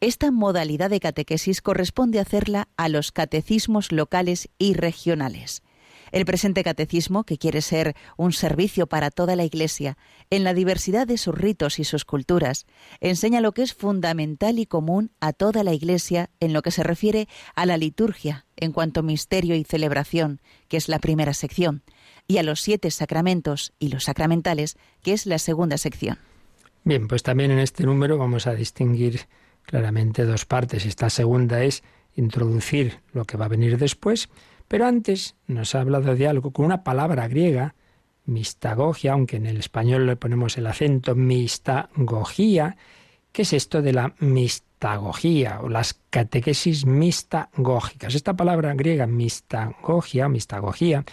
[0.00, 5.62] Esta modalidad de catequesis corresponde hacerla a los catecismos locales y regionales.
[6.12, 9.96] El presente catecismo, que quiere ser un servicio para toda la Iglesia,
[10.28, 12.66] en la diversidad de sus ritos y sus culturas,
[13.00, 16.82] enseña lo que es fundamental y común a toda la Iglesia en lo que se
[16.82, 21.82] refiere a la liturgia, en cuanto misterio y celebración, que es la primera sección,
[22.28, 26.18] y a los siete sacramentos y los sacramentales, que es la segunda sección.
[26.84, 29.22] Bien, pues también en este número vamos a distinguir
[29.62, 30.84] claramente dos partes.
[30.84, 31.82] Esta segunda es
[32.14, 34.28] introducir lo que va a venir después
[34.68, 37.74] pero antes nos ha hablado de algo con una palabra griega,
[38.24, 42.76] mistagogia, aunque en el español le ponemos el acento, mistagogía.
[43.32, 48.14] ¿Qué es esto de la mistagogía o las catequesis mistagógicas?
[48.14, 51.04] Esta palabra griega, mistagogia, mistagogía,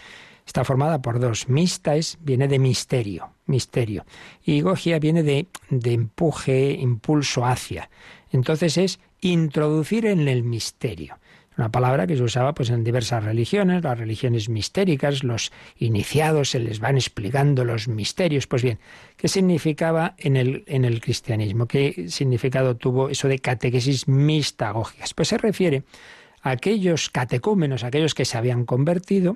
[0.45, 1.47] está formada por dos.
[1.47, 4.05] Mista viene de misterio, misterio.
[4.43, 7.89] Y gogia viene de, de empuje, impulso hacia.
[8.31, 11.17] Entonces es introducir en el misterio.
[11.59, 16.59] Una palabra que se usaba pues en diversas religiones, las religiones mistéricas, los iniciados se
[16.59, 18.47] les van explicando los misterios.
[18.47, 18.79] Pues bien,
[19.17, 21.65] ¿qué significaba en el, en el cristianismo?
[21.65, 25.13] ¿Qué significado tuvo eso de catequesis mistagógicas?
[25.13, 25.83] Pues se refiere
[26.43, 29.35] a aquellos catecúmenos, aquellos que se habían convertido,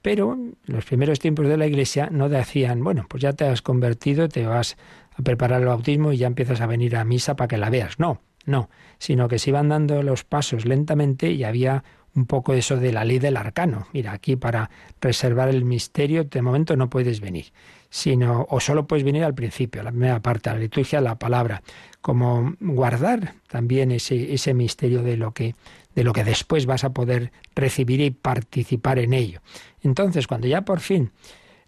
[0.00, 3.62] pero en los primeros tiempos de la Iglesia no decían, bueno, pues ya te has
[3.62, 4.76] convertido, te vas
[5.18, 7.98] a preparar el bautismo y ya empiezas a venir a misa para que la veas.
[7.98, 12.76] No, no, sino que se iban dando los pasos lentamente y había un poco eso
[12.76, 13.86] de la ley del arcano.
[13.92, 17.46] Mira, aquí para reservar el misterio, de momento no puedes venir,
[17.90, 21.62] sino o solo puedes venir al principio, la primera parte, la liturgia, la palabra,
[22.00, 25.54] como guardar también ese, ese misterio de lo que
[25.94, 29.40] de lo que después vas a poder recibir y participar en ello.
[29.82, 31.12] Entonces, cuando ya por fin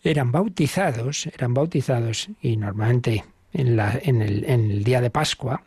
[0.02, 5.62] eran bautizados, eran bautizados y normalmente en, la, en, el, en el día de Pascua,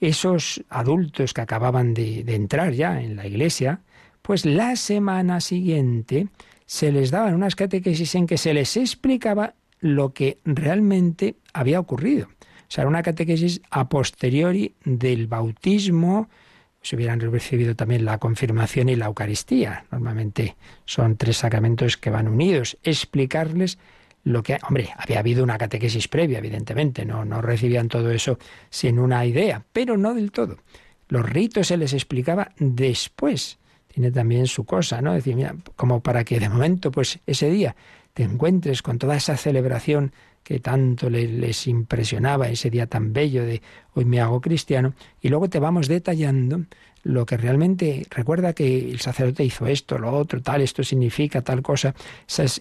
[0.00, 3.80] esos adultos que acababan de, entrar ya en la iglesia,
[4.22, 6.28] pues la semana siguiente
[6.66, 12.26] se les daban unas catequesis en que se les explicaba lo que realmente había ocurrido.
[12.26, 16.28] O sea, una catequesis a posteriori del bautismo,
[16.82, 19.84] se hubieran recibido también la confirmación y la Eucaristía.
[19.90, 22.78] Normalmente son tres sacramentos que van unidos.
[22.82, 23.78] Explicarles
[24.28, 28.38] lo que, hombre, había habido una catequesis previa, evidentemente, no, no recibían todo eso
[28.68, 30.58] sin una idea, pero no del todo.
[31.08, 33.58] Los ritos se les explicaba después.
[33.86, 35.14] Tiene también su cosa, ¿no?
[35.14, 37.74] Decir, mira, como para que de momento, pues ese día
[38.12, 40.12] te encuentres con toda esa celebración
[40.42, 43.62] que tanto les, impresionaba, ese día tan bello de
[43.94, 46.64] hoy me hago cristiano, y luego te vamos detallando
[47.02, 51.62] lo que realmente recuerda que el sacerdote hizo esto, lo otro, tal, esto significa tal
[51.62, 51.94] cosa.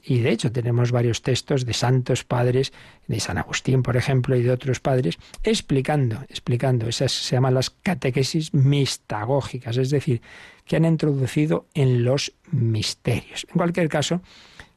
[0.06, 2.73] y de hecho tenemos varios textos de santos padres,
[3.08, 6.88] de San Agustín, por ejemplo, y de otros padres, explicando, explicando.
[6.88, 10.21] Esas se llaman las catequesis mistagógicas, es decir,
[10.65, 13.47] que han introducido en los misterios.
[13.50, 14.21] En cualquier caso,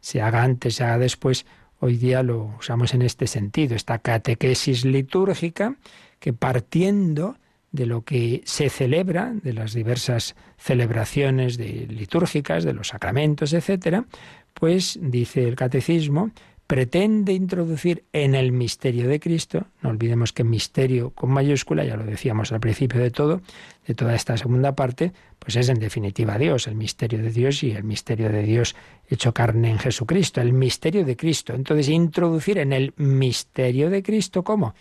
[0.01, 1.47] se haga antes, se haga después,
[1.81, 5.77] hoy día lo usamos en este sentido, esta catequesis litúrgica
[6.21, 7.37] que partiendo
[7.73, 14.07] de lo que se celebra, de las diversas celebraciones de, litúrgicas, de los sacramentos, etcétera,
[14.55, 16.31] pues dice el catecismo,
[16.67, 22.05] pretende introducir en el misterio de Cristo, no olvidemos que misterio con mayúscula, ya lo
[22.05, 23.41] decíamos al principio de todo,
[23.87, 27.73] de toda esta segunda parte, pues es en definitiva Dios, el misterio de Dios y
[27.73, 28.77] el misterio de Dios
[29.09, 31.55] hecho carne en Jesucristo, el misterio de Cristo.
[31.55, 34.75] Entonces, introducir en el misterio de Cristo, ¿cómo?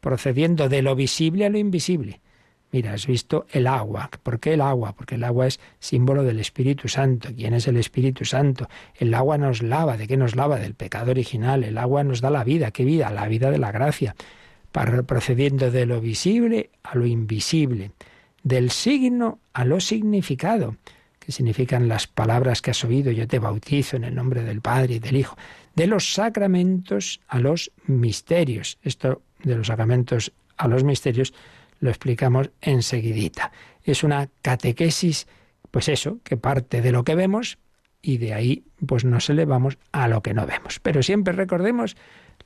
[0.00, 2.20] Procediendo de lo visible a lo invisible
[2.72, 4.10] Mira, has visto el agua.
[4.22, 4.94] ¿Por qué el agua?
[4.94, 7.30] Porque el agua es símbolo del Espíritu Santo.
[7.34, 8.68] ¿Quién es el Espíritu Santo?
[8.94, 9.96] El agua nos lava.
[9.96, 10.58] ¿De qué nos lava?
[10.58, 11.64] Del pecado original.
[11.64, 12.70] El agua nos da la vida.
[12.70, 13.10] ¿Qué vida?
[13.10, 14.14] La vida de la gracia.
[14.70, 17.90] Para, procediendo de lo visible a lo invisible.
[18.44, 20.76] Del signo a lo significado.
[21.18, 23.10] ¿Qué significan las palabras que has oído?
[23.10, 25.36] Yo te bautizo en el nombre del Padre y del Hijo.
[25.74, 28.78] De los sacramentos a los misterios.
[28.84, 31.34] Esto de los sacramentos a los misterios
[31.80, 33.52] lo explicamos enseguidita.
[33.82, 35.26] Es una catequesis,
[35.70, 37.58] pues eso, que parte de lo que vemos
[38.02, 40.78] y de ahí pues nos elevamos a lo que no vemos.
[40.80, 41.96] Pero siempre recordemos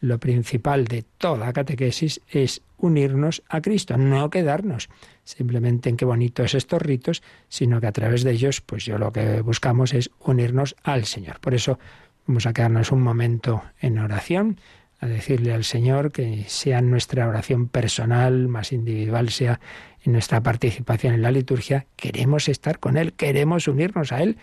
[0.01, 4.89] lo principal de toda catequesis es unirnos a Cristo, no quedarnos
[5.25, 9.13] simplemente en qué bonitos estos ritos, sino que a través de ellos, pues yo lo
[9.13, 11.41] que buscamos es unirnos al Señor.
[11.41, 11.79] Por eso
[12.27, 14.59] vamos a quedarnos un momento en oración
[15.05, 19.61] a decirle al Señor que sea nuestra oración personal, más individual, sea
[20.03, 24.39] en nuestra participación en la liturgia, queremos estar con Él, queremos unirnos a Él.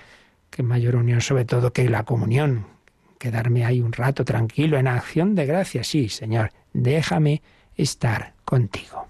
[0.51, 2.67] Qué mayor unión sobre todo que la comunión.
[3.17, 5.83] Quedarme ahí un rato tranquilo en acción de gracia.
[5.83, 7.41] Sí, Señor, déjame
[7.75, 9.07] estar contigo.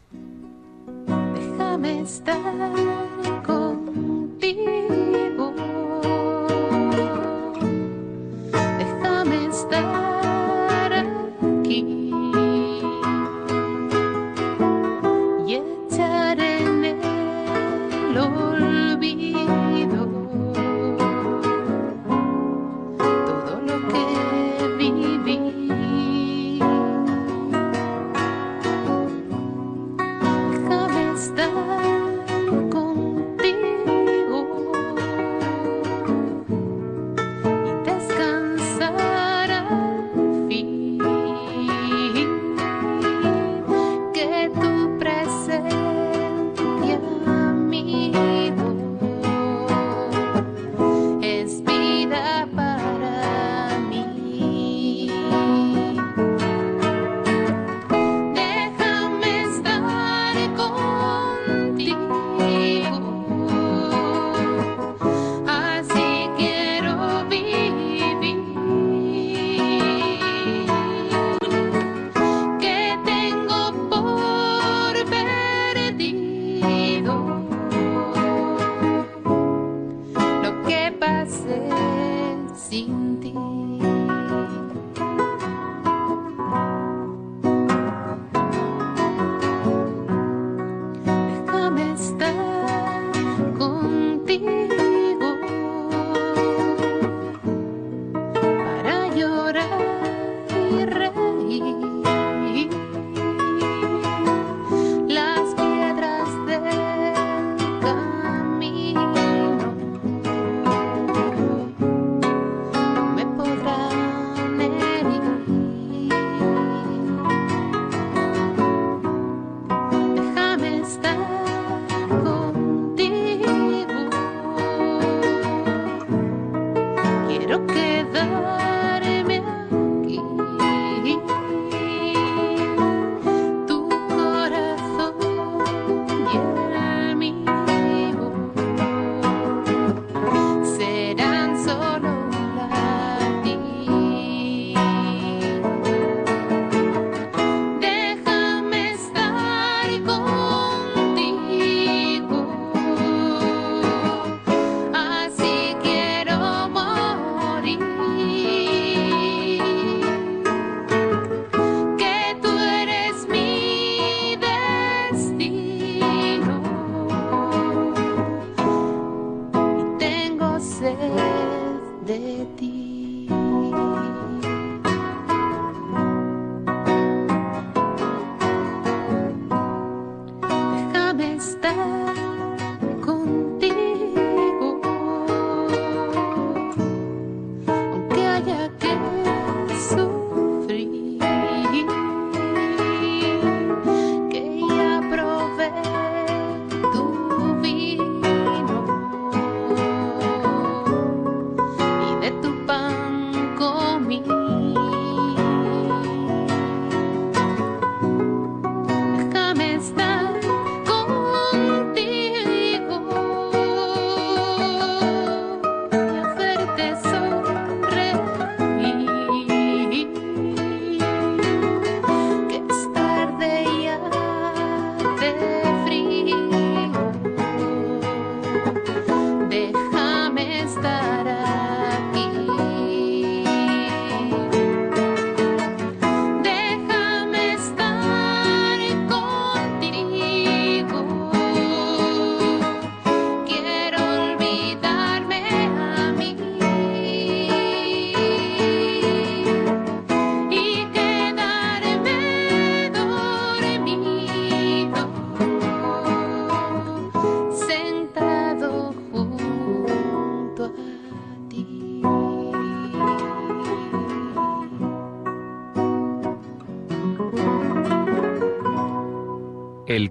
[1.35, 2.41] Déjame estar
[11.71, 12.00] aquí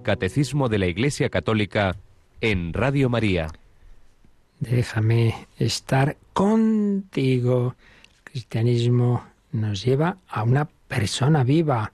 [0.03, 1.95] Catecismo de la Iglesia Católica
[2.41, 3.47] en Radio María.
[4.59, 7.75] Déjame estar contigo.
[8.17, 11.93] El cristianismo nos lleva a una persona viva,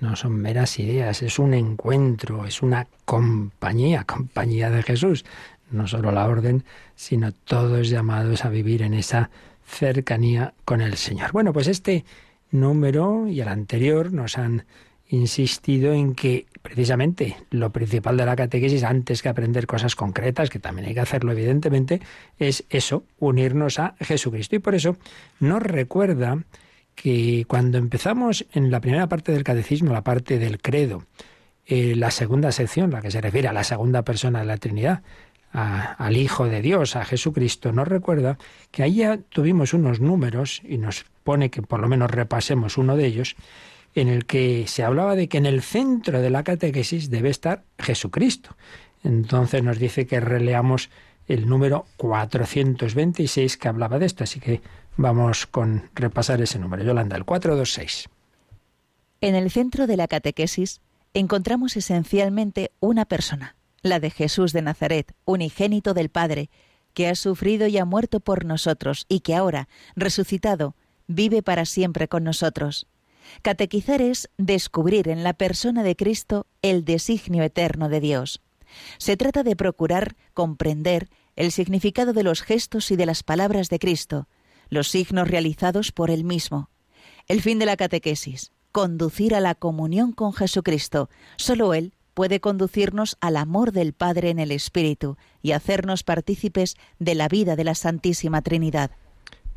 [0.00, 5.24] no son meras ideas, es un encuentro, es una compañía, compañía de Jesús.
[5.70, 6.64] No solo la orden,
[6.96, 9.30] sino todos llamados a vivir en esa
[9.66, 11.32] cercanía con el Señor.
[11.32, 12.04] Bueno, pues este
[12.50, 14.64] número y el anterior nos han
[15.08, 20.58] insistido en que precisamente lo principal de la catequesis, antes que aprender cosas concretas, que
[20.58, 22.00] también hay que hacerlo evidentemente,
[22.38, 24.56] es eso, unirnos a Jesucristo.
[24.56, 24.96] Y por eso
[25.40, 26.38] nos recuerda
[26.94, 31.04] que cuando empezamos en la primera parte del catecismo, la parte del credo,
[31.66, 35.02] eh, la segunda sección, la que se refiere a la segunda persona de la Trinidad,
[35.52, 38.38] al Hijo de Dios, a Jesucristo, nos recuerda
[38.70, 42.96] que ahí ya tuvimos unos números y nos pone que por lo menos repasemos uno
[42.96, 43.36] de ellos,
[43.94, 47.64] en el que se hablaba de que en el centro de la catequesis debe estar
[47.78, 48.56] Jesucristo.
[49.04, 50.90] Entonces nos dice que releamos
[51.26, 54.60] el número 426 que hablaba de esto, así que
[54.96, 56.84] Vamos con repasar ese número.
[56.84, 58.08] Yolanda, el 426.
[59.20, 60.80] En el centro de la catequesis
[61.14, 66.50] encontramos esencialmente una persona, la de Jesús de Nazaret, unigénito del Padre,
[66.94, 70.76] que ha sufrido y ha muerto por nosotros y que ahora, resucitado,
[71.06, 72.86] vive para siempre con nosotros.
[73.42, 78.40] Catequizar es descubrir en la persona de Cristo el designio eterno de Dios.
[78.98, 83.78] Se trata de procurar comprender el significado de los gestos y de las palabras de
[83.78, 84.28] Cristo,
[84.68, 86.70] los signos realizados por él mismo.
[87.28, 91.08] El fin de la catequesis, conducir a la comunión con Jesucristo.
[91.36, 97.14] Solo Él puede conducirnos al amor del Padre en el Espíritu y hacernos partícipes de
[97.14, 98.90] la vida de la Santísima Trinidad.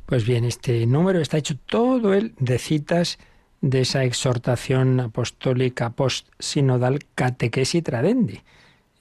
[0.06, 3.18] Pues bien, este número está hecho todo él de citas
[3.62, 8.42] de esa exhortación apostólica post-sinodal catequesis tradendi.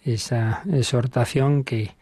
[0.02, 1.94] Esa exhortación que,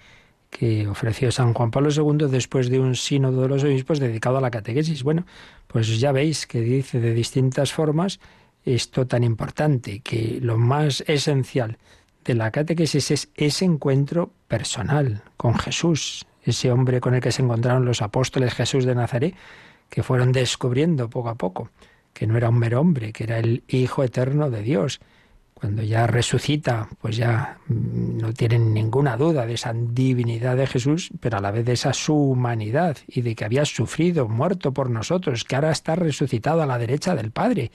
[0.51, 4.41] que ofreció San Juan Pablo II después de un sínodo de los obispos dedicado a
[4.41, 5.03] la catequesis.
[5.03, 5.25] Bueno,
[5.67, 8.21] pues ya veis que dice de distintas formas
[8.65, 11.79] esto tan importante, que lo más esencial
[12.25, 17.43] de la catequesis es ese encuentro personal con Jesús, ese hombre con el que se
[17.43, 19.35] encontraron los apóstoles Jesús de Nazaret,
[19.89, 21.71] que fueron descubriendo poco a poco
[22.13, 25.01] que no era un mero hombre, que era el Hijo eterno de Dios,
[25.63, 31.11] cuando ya resucita, pues ya mm, no tienen ninguna duda de esa divinidad de Jesús,
[31.21, 34.91] pero a la vez de esa su humanidad y de que había sufrido, muerto por
[34.91, 37.71] nosotros, que ahora está resucitado a la derecha del Padre.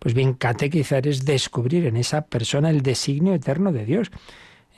[0.00, 4.10] Pues bien, catequizar es descubrir en esa persona el designio eterno de Dios.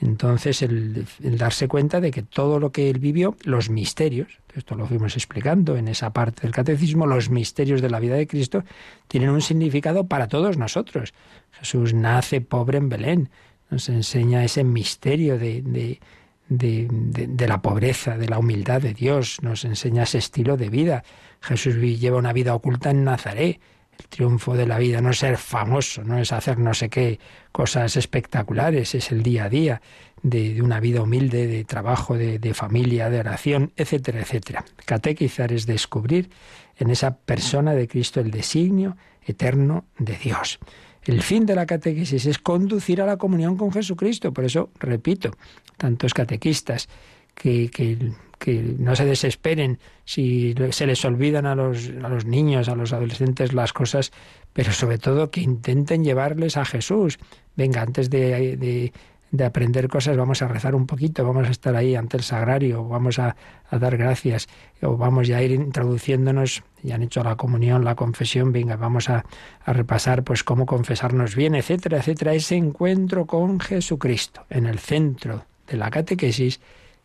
[0.00, 4.86] Entonces, el, darse cuenta de que todo lo que él vivió, los misterios, esto lo
[4.86, 8.64] fuimos explicando en esa parte del catecismo, los misterios de la vida de Cristo
[9.08, 11.14] tienen un significado para todos nosotros.
[11.52, 13.30] Jesús nace pobre en Belén,
[13.70, 16.00] nos enseña ese misterio de, de,
[16.48, 21.04] de, la pobreza, de la humildad de Dios, nos enseña ese estilo de vida.
[21.40, 23.60] Jesús lleva una vida oculta en Nazaret.
[23.98, 27.18] El triunfo de la vida no es ser famoso, no es hacer no sé qué
[27.52, 29.82] cosas espectaculares, es el día a día
[30.22, 34.64] de, una vida humilde, de trabajo, de, de, familia, de oración, etcétera, etcétera.
[34.84, 36.30] Catequizar es descubrir
[36.76, 40.58] en esa persona de Cristo el designio eterno de Dios.
[41.04, 44.32] El fin de la catequesis es conducir a la comunión con Jesucristo.
[44.32, 45.32] Por eso, repito,
[45.76, 46.88] tantos catequistas
[47.34, 48.12] que, que,
[48.52, 53.52] no se desesperen si se les olvidan a los, a los niños, a los adolescentes
[53.52, 54.12] las cosas,
[54.52, 57.18] pero sobre todo que intenten llevarles a Jesús.
[57.56, 58.92] Venga, antes de
[59.34, 62.86] de aprender cosas, vamos a rezar un poquito, vamos a estar ahí ante el sagrario,
[62.86, 63.34] vamos a,
[63.72, 64.46] dar gracias,
[64.80, 69.10] o vamos ya a ir introduciéndonos, ya han hecho la comunión, la confesión, venga, vamos
[69.10, 69.24] a,
[69.64, 75.44] a repasar pues cómo confesarnos bien, etcétera, etcétera, ese encuentro con Jesucristo, en el centro
[75.66, 76.60] de la catequesis,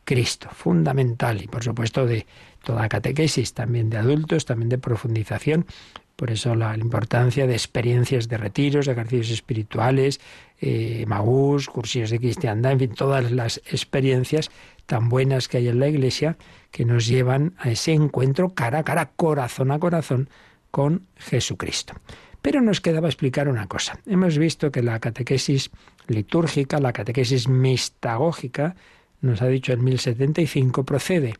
[0.09, 2.25] Cristo, fundamental, y por supuesto de
[2.63, 5.67] toda catequesis, también de adultos, también de profundización,
[6.15, 10.19] por eso la, importancia de experiencias de retiros, de ejercicios espirituales,
[10.61, 14.49] eh, magús, cursillos de cristiandad, en fin, todas las experiencias
[14.87, 16.37] tan buenas que hay en la Iglesia
[16.71, 20.27] que nos llevan a ese encuentro cara a cara, corazón a corazón
[20.71, 21.93] con Jesucristo.
[22.41, 23.99] Pero nos quedaba explicar una cosa.
[24.07, 25.69] Hemos visto que la catequesis
[26.07, 28.75] litúrgica, la catequesis mistagógica,
[29.21, 31.35] nos ha dicho en 1075, procede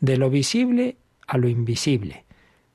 [0.00, 0.96] de lo visible
[1.26, 2.24] a lo invisible,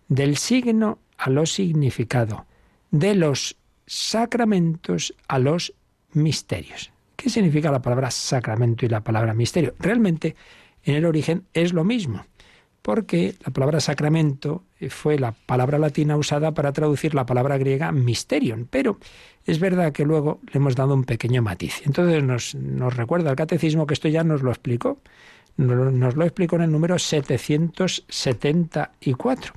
[0.08, 2.46] del signo a lo significado,
[2.90, 5.74] de los sacramentos a los
[6.14, 6.92] misterios.
[7.16, 9.76] ¿Qué significa la palabra sacramento y la palabra misterio?
[9.80, 10.36] Realmente
[10.84, 12.26] en el origen es lo mismo,
[12.82, 18.66] porque la palabra sacramento fue la palabra latina usada para traducir la palabra griega mysterion,
[18.70, 18.98] pero
[19.46, 21.82] es verdad que luego le hemos dado un pequeño matiz.
[21.86, 22.56] Entonces nos,
[22.96, 25.00] recuerda el catecismo que esto ya nos lo explicó,
[25.58, 29.54] nos lo explicó en el número 774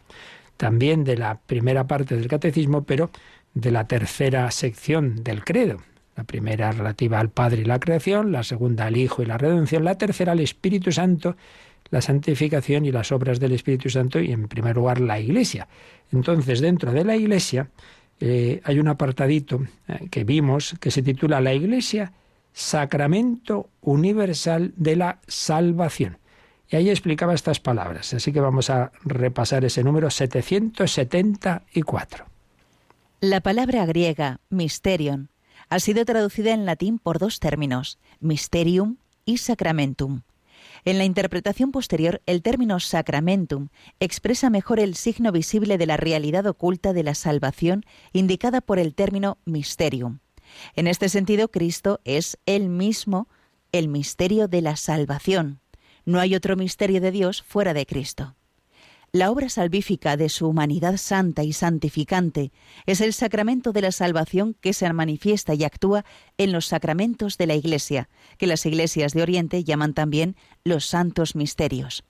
[0.57, 3.11] también de la primera parte del catecismo, pero
[3.55, 5.79] de la tercera sección del credo.
[6.16, 9.85] La primera relativa al Padre y la creación, la segunda al Hijo y la redención,
[9.85, 11.37] la tercera al Espíritu Santo,
[11.95, 15.68] la santificación y las obras del Espíritu Santo y en primer lugar la Iglesia.
[16.11, 17.68] Entonces, dentro de la Iglesia
[18.18, 22.12] eh, hay un apartadito eh, que vimos que se titula La Iglesia,
[22.53, 26.18] Sacramento Universal de la Salvación.
[26.68, 32.26] Y ahí explicaba estas palabras, así que vamos a repasar ese número 774.
[33.20, 35.30] La palabra griega mysterion
[35.68, 40.22] ha sido traducida en latín por dos términos, mysterium y sacramentum.
[40.85, 43.68] En la interpretación posterior, el término sacramentum
[44.01, 48.95] expresa mejor el signo visible de la realidad oculta de la salvación indicada por el
[48.95, 50.18] término mysterium.
[50.76, 53.28] En este sentido, Cristo es el mismo
[53.72, 55.61] el misterio de la salvación.
[56.05, 58.37] No hay otro misterio de Dios fuera de Cristo.
[59.15, 62.51] La obra salvífica de su humanidad santa y santificante
[62.85, 66.05] es el sacramento de la salvación que se manifiesta y actúa
[66.37, 68.09] en los sacramentos de la Iglesia,
[68.39, 70.35] que las iglesias de Oriente llaman también
[70.65, 72.03] los santos misterios.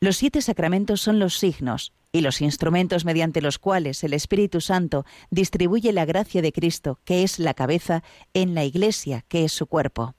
[0.00, 5.04] Los siete sacramentos son los signos y los instrumentos mediante los cuales el Espíritu Santo
[5.30, 8.02] distribuye la gracia de Cristo, que es la cabeza,
[8.32, 10.14] en la Iglesia, que es su cuerpo.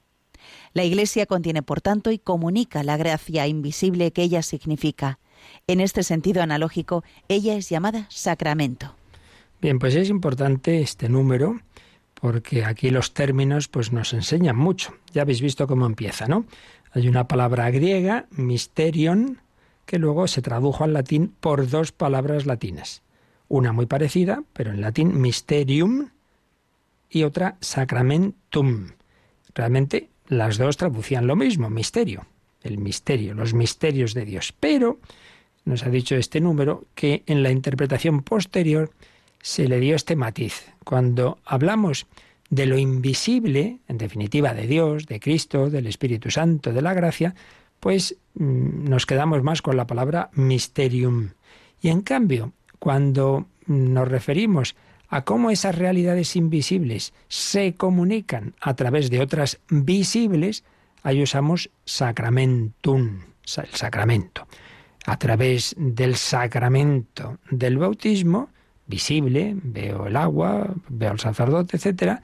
[0.74, 5.18] La Iglesia contiene, por tanto, y comunica la gracia invisible que ella significa.
[5.68, 8.96] En este sentido analógico, ella es llamada sacramento.
[9.62, 11.60] Bien, pues es importante este número
[12.24, 14.96] porque aquí los términos pues nos enseñan mucho.
[15.14, 16.46] Ya habéis visto cómo empieza, ¿no?
[16.92, 19.42] Hay una palabra griega, mysterion,
[19.86, 23.02] que luego se tradujo al latín por dos palabras latinas.
[23.50, 26.12] Una muy parecida, pero en latín mysterium
[27.10, 28.92] y otra sacramentum.
[29.54, 32.26] Realmente las dos traducían lo mismo, misterio,
[32.62, 34.54] el misterio, los misterios de Dios.
[34.60, 35.00] Pero
[35.66, 38.92] nos ha dicho este número que en la interpretación posterior
[39.42, 40.72] se le dio este matiz.
[40.84, 42.08] Cuando hablamos
[42.50, 47.36] de lo invisible, en definitiva de Dios, de Cristo, del Espíritu Santo, de la gracia,
[47.80, 51.32] pues mm, nos quedamos más con la palabra mysterium.
[51.82, 54.76] Y en cambio, cuando nos referimos
[55.10, 60.64] a cómo esas realidades invisibles se comunican a través de otras visibles,
[61.04, 63.20] ahí usamos sacramentum,
[63.58, 64.48] el sacramento
[65.06, 68.50] a través del sacramento del bautismo,
[68.86, 72.22] visible, veo el agua, veo al sacerdote, etcétera,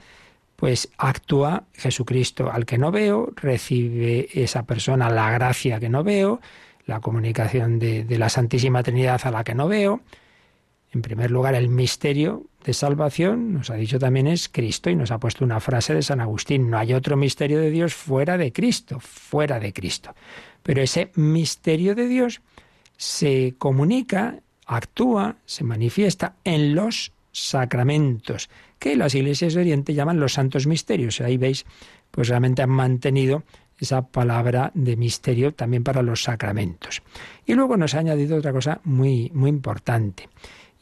[0.56, 6.40] pues actúa Jesucristo al que no veo, recibe esa persona la gracia que no veo,
[6.86, 10.00] la comunicación de, de la Santísima Trinidad a la que no veo.
[10.92, 15.10] En primer lugar, el misterio de salvación, nos ha dicho también, es Cristo y nos
[15.10, 18.52] ha puesto una frase de San Agustín, no hay otro misterio de Dios fuera de
[18.52, 20.14] Cristo, fuera de Cristo.
[20.62, 22.42] Pero ese misterio de Dios
[23.00, 30.34] se comunica, actúa, se manifiesta en los sacramentos, que las iglesias de Oriente llaman los
[30.34, 31.22] santos misterios.
[31.22, 31.64] Ahí veis,
[32.10, 33.42] pues realmente han mantenido
[33.78, 37.00] esa palabra de misterio también para los sacramentos.
[37.46, 40.28] Y luego nos ha añadido otra cosa muy, muy importante,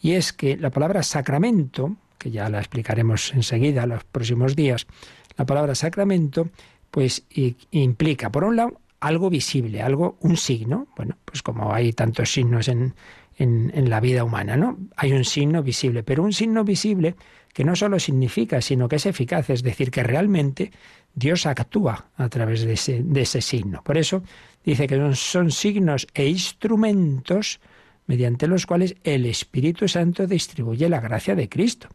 [0.03, 4.89] y es que la palabra sacramento, que ya la explicaremos enseguida, los próximos días,
[5.37, 6.49] la palabra sacramento,
[6.91, 7.23] pues
[7.71, 10.89] implica, por un lado, algo visible, algo, un signo.
[10.97, 12.95] Bueno, pues como hay tantos signos en,
[13.39, 14.79] en, la vida humana, ¿no?
[14.97, 17.15] Hay un signo visible, pero un signo visible
[17.53, 20.73] que no solo significa, sino que es eficaz, es decir, que realmente
[21.15, 23.83] Dios actúa a través de ese, de ese signo.
[23.83, 24.23] Por eso
[24.65, 27.61] dice que son, son signos e instrumentos
[28.07, 31.89] mediante los cuales el Espíritu Santo distribuye la gracia de Cristo,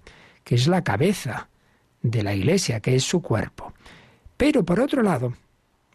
[0.43, 1.49] que es la cabeza
[2.01, 3.74] de la Iglesia, que es su cuerpo.
[4.38, 5.34] Pero por otro lado,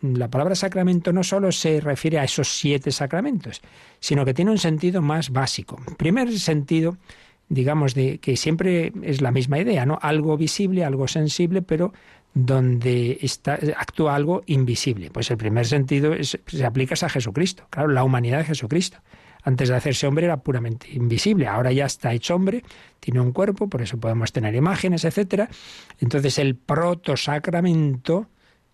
[0.00, 3.60] la palabra sacramento no solo se refiere a esos siete sacramentos,
[4.00, 5.80] sino que tiene un sentido más básico.
[5.96, 6.96] Primer sentido,
[7.48, 9.98] digamos, de que siempre es la misma idea, ¿no?
[10.00, 11.92] Algo visible, algo sensible, pero
[12.34, 15.10] donde está, actúa algo invisible.
[15.10, 18.98] Pues el primer sentido se aplica a Jesucristo, claro, la humanidad de Jesucristo.
[19.42, 22.62] Antes de hacerse hombre era puramente invisible, ahora ya está hecho hombre,
[23.00, 25.48] tiene un cuerpo, por eso podemos tener imágenes, etcétera.
[26.00, 28.28] Entonces el protosacramento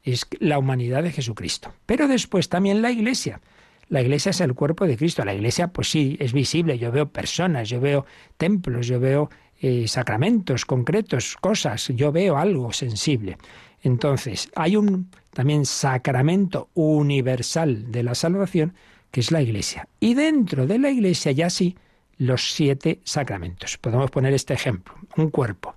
[0.04, 1.72] es la humanidad de Jesucristo.
[1.86, 3.40] Pero después también la Iglesia.
[3.88, 5.24] La Iglesia es el cuerpo de Cristo.
[5.24, 6.78] La Iglesia, pues sí, es visible.
[6.78, 8.04] Yo veo personas, yo veo
[8.36, 9.30] templos, yo veo
[9.60, 13.38] eh, sacramentos concretos, cosas, yo veo algo sensible.
[13.82, 18.74] Entonces, hay un también sacramento universal de la salvación,
[19.10, 19.88] que es la Iglesia.
[20.00, 21.76] Y dentro de la Iglesia ya sí,
[22.18, 23.78] los siete sacramentos.
[23.78, 25.74] Podemos poner este ejemplo, un cuerpo.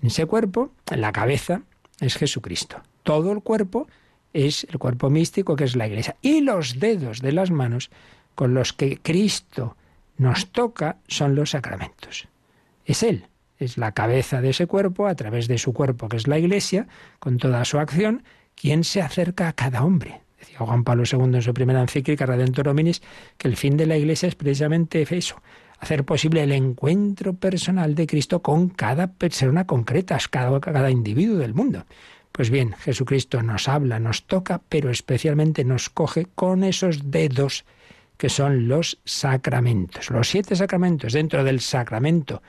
[0.00, 1.62] En ese cuerpo, en la cabeza,
[2.00, 3.86] es Jesucristo todo el cuerpo
[4.32, 6.16] es el cuerpo místico que es la iglesia.
[6.20, 7.90] Y los dedos de las manos
[8.34, 9.76] con los que Cristo
[10.18, 12.26] nos toca son los sacramentos.
[12.84, 13.26] Es Él,
[13.58, 16.88] es la cabeza de ese cuerpo, a través de su cuerpo, que es la Iglesia,
[17.18, 18.24] con toda su acción,
[18.54, 20.20] quien se acerca a cada hombre.
[20.38, 23.02] Decía Juan Pablo II en su primera encíclica, Redentor Hominis,
[23.38, 25.40] que el fin de la Iglesia es precisamente eso,
[25.78, 31.54] hacer posible el encuentro personal de Cristo con cada persona concreta, cada, cada individuo del
[31.54, 31.84] mundo.
[32.36, 37.64] Pues bien, Jesucristo nos habla, nos toca, pero especialmente nos coge con esos dedos
[38.16, 40.10] que son los sacramentos.
[40.10, 42.42] Los siete sacramentos dentro del sacramento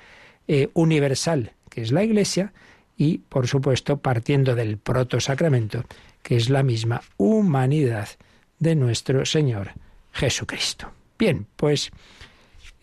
[0.48, 2.52] eh, universal, que es la Iglesia,
[2.98, 5.84] y, por supuesto, partiendo del proto-sacramento,
[6.24, 8.10] que es la misma humanidad
[8.58, 9.74] de nuestro Señor
[10.14, 10.90] Jesucristo.
[11.20, 11.92] Bien, pues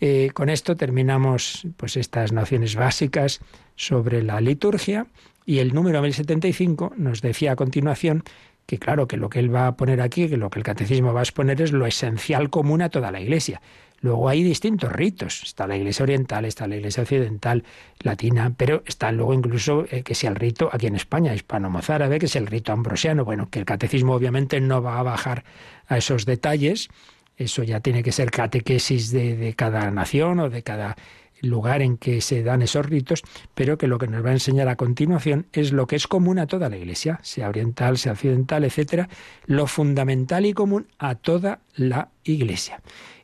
[0.00, 3.40] eh, con esto terminamos pues, estas nociones básicas
[3.76, 5.06] sobre la liturgia
[5.44, 8.22] y el número 1075 nos decía a continuación
[8.66, 11.12] que claro, que lo que él va a poner aquí, que lo que el catecismo
[11.12, 13.60] va a exponer es lo esencial común a toda la Iglesia.
[14.02, 15.42] Luego hay distintos ritos.
[15.44, 17.62] Está la iglesia oriental, está la iglesia occidental,
[18.00, 22.26] latina, pero está luego incluso eh, que sea el rito aquí en España, hispano-mozárabe, que
[22.26, 23.24] es el rito ambrosiano.
[23.24, 25.44] Bueno, que el catecismo obviamente no va a bajar
[25.86, 26.88] a esos detalles.
[27.36, 30.96] Eso ya tiene que ser catequesis de, de cada nación o de cada
[31.42, 33.22] lugar en que se dan esos ritos,
[33.54, 36.38] pero que lo que nos va a enseñar a continuación es lo que es común
[36.38, 39.08] a toda la Iglesia, sea oriental, sea occidental, etcétera,
[39.46, 42.80] lo fundamental y común a toda la Iglesia.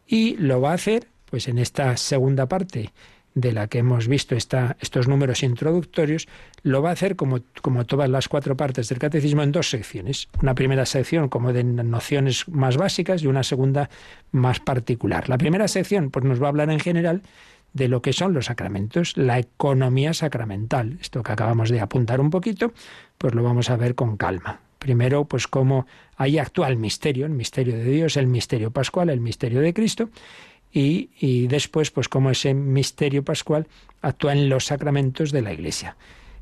[0.06, 2.92] Y lo va a hacer, pues en esta segunda parte
[3.34, 6.26] de la que hemos visto estos números introductorios,
[6.62, 10.28] lo va a hacer como, como todas las cuatro partes del catecismo en dos secciones.
[10.42, 13.90] Una primera sección como de nociones más básicas y una segunda
[14.32, 15.28] más particular.
[15.28, 17.22] La primera sección pues nos va a hablar en general
[17.72, 20.98] de lo que son los sacramentos, la economía sacramental.
[21.00, 22.72] Esto que acabamos de apuntar un poquito,
[23.18, 24.60] pues lo vamos a ver con calma.
[24.78, 29.20] Primero, pues cómo ahí actúa el misterio, el misterio de Dios, el misterio pascual, el
[29.20, 30.10] misterio de Cristo,
[30.72, 33.66] y, y después, pues cómo ese misterio pascual
[34.02, 35.96] actúa en los sacramentos de la Iglesia.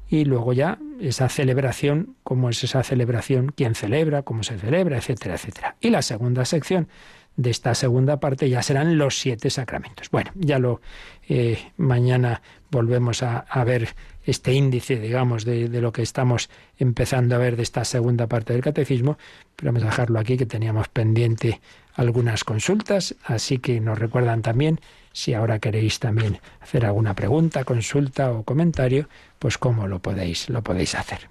[0.09, 5.35] Y luego ya esa celebración, cómo es esa celebración, quién celebra, cómo se celebra, etcétera,
[5.35, 5.77] etcétera.
[5.81, 6.89] Y la segunda sección
[7.37, 10.11] de esta segunda parte ya serán los siete sacramentos.
[10.11, 10.81] Bueno, ya lo
[11.29, 17.39] eh, mañana volvemos a, ver este índice, digamos, de, de, lo que estamos empezando a
[17.39, 19.19] ver de esta segunda parte del catecismo,
[19.55, 21.61] pero vamos a dejarlo aquí que teníamos pendiente
[21.95, 24.81] algunas consultas, así que nos recuerdan también
[25.13, 29.09] si ahora queréis también hacer alguna pregunta, consulta o comentario,
[29.39, 31.31] pues cómo lo podéis, lo podéis hacer.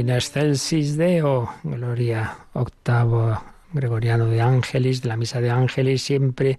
[0.00, 3.38] in excelsis Deo, Gloria octavo
[3.72, 6.58] gregoriano de Ángeles, de la misa de Ángeles, siempre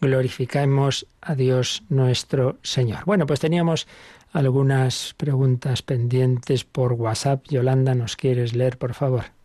[0.00, 3.04] glorificamos a Dios nuestro Señor.
[3.04, 3.86] Bueno, pues teníamos
[4.32, 7.44] algunas preguntas pendientes por WhatsApp.
[7.48, 9.35] Yolanda, ¿nos quieres leer, por favor?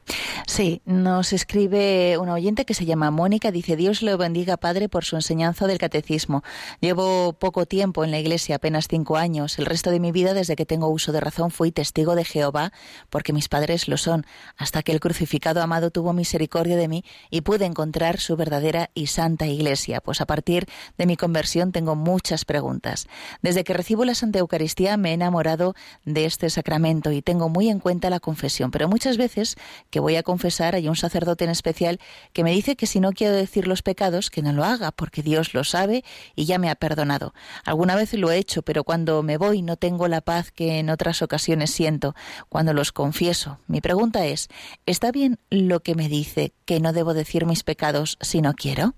[0.62, 5.04] Sí, nos escribe una oyente que se llama Mónica, dice Dios le bendiga Padre por
[5.04, 6.44] su enseñanza del catecismo.
[6.82, 9.58] Llevo poco tiempo en la iglesia, apenas cinco años.
[9.58, 12.74] El resto de mi vida, desde que tengo uso de razón, fui testigo de Jehová,
[13.10, 14.24] porque mis padres lo son,
[14.56, 19.08] hasta que el crucificado amado tuvo misericordia de mí y pude encontrar su verdadera y
[19.08, 20.00] santa iglesia.
[20.00, 23.08] Pues a partir de mi conversión tengo muchas preguntas.
[23.42, 25.74] Desde que recibo la Santa Eucaristía me he enamorado
[26.06, 29.56] de este sacramento y tengo muy en cuenta la confesión, pero muchas veces
[29.90, 32.00] que voy a confesar, hay un sacerdote en especial
[32.34, 35.22] que me dice que si no quiero decir los pecados, que no lo haga, porque
[35.22, 36.04] Dios lo sabe
[36.36, 37.34] y ya me ha perdonado.
[37.64, 40.90] Alguna vez lo he hecho, pero cuando me voy no tengo la paz que en
[40.90, 42.16] otras ocasiones siento
[42.50, 43.60] cuando los confieso.
[43.68, 44.50] Mi pregunta es,
[44.86, 48.96] ¿está bien lo que me dice que no debo decir mis pecados si no quiero?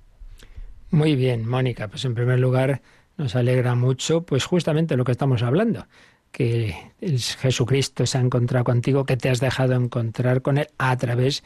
[0.90, 1.88] Muy bien, Mónica.
[1.88, 2.82] Pues en primer lugar
[3.18, 5.86] nos alegra mucho, pues justamente lo que estamos hablando
[6.34, 6.76] que
[7.40, 11.44] Jesucristo se ha encontrado contigo, que te has dejado encontrar con Él a través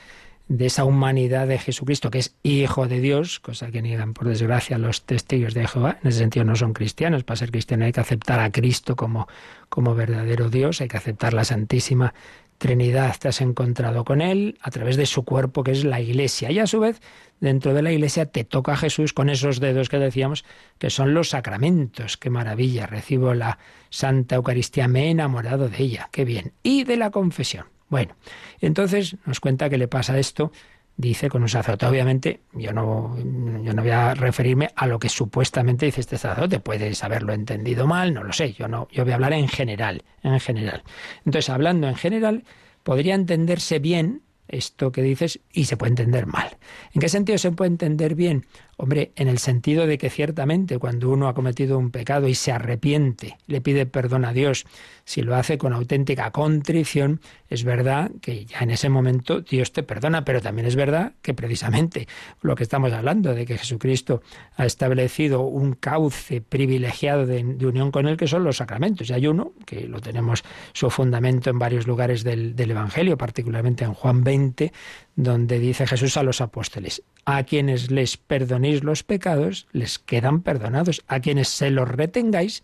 [0.48, 4.78] de esa humanidad de Jesucristo, que es Hijo de Dios, cosa que niegan por desgracia
[4.78, 5.98] los testigos de Jehová.
[6.02, 7.26] En ese sentido no son cristianos.
[7.26, 9.28] Para ser cristiano hay que aceptar a Cristo como,
[9.68, 12.14] como verdadero Dios, hay que aceptar la Santísima
[12.58, 13.16] Trinidad.
[13.20, 16.52] Te has encontrado con Él a través de su cuerpo, que es la Iglesia.
[16.52, 17.02] Y a su vez
[17.40, 20.44] dentro de la iglesia te toca Jesús con esos dedos que decíamos
[20.78, 22.18] que son los sacramentos.
[22.18, 26.54] Qué maravilla, recibo la Santa Eucaristía, me he enamorado de ella, qué bien.
[26.64, 27.66] Y de la confesión.
[27.90, 28.16] Bueno,
[28.60, 30.52] entonces nos cuenta que le pasa esto,
[30.98, 31.86] dice con un sacerdote.
[31.86, 33.16] Obviamente, yo no,
[33.64, 37.88] yo no voy a referirme a lo que supuestamente dice este sacerdote, puede haberlo entendido
[37.88, 40.84] mal, no lo sé, yo no, yo voy a hablar en general, en general.
[41.24, 42.44] Entonces, hablando en general,
[42.84, 46.58] podría entenderse bien esto que dices y se puede entender mal.
[46.94, 48.46] ¿En qué sentido se puede entender bien?
[48.80, 52.52] Hombre, en el sentido de que ciertamente cuando uno ha cometido un pecado y se
[52.52, 54.66] arrepiente, le pide perdón a Dios,
[55.04, 57.20] si lo hace con auténtica contrición,
[57.50, 61.34] es verdad que ya en ese momento Dios te perdona, pero también es verdad que
[61.34, 62.08] precisamente
[62.42, 64.22] lo que estamos hablando, de que Jesucristo
[64.56, 69.10] ha establecido un cauce privilegiado de, unión con Él, que son los sacramentos.
[69.10, 73.86] Y hay uno, que lo tenemos su fundamento en varios lugares del, del Evangelio, particularmente
[73.86, 74.72] en Juan 20,
[75.18, 81.04] donde dice Jesús a los apóstoles, a quienes les perdonéis los pecados, les quedan perdonados,
[81.08, 82.64] a quienes se los retengáis,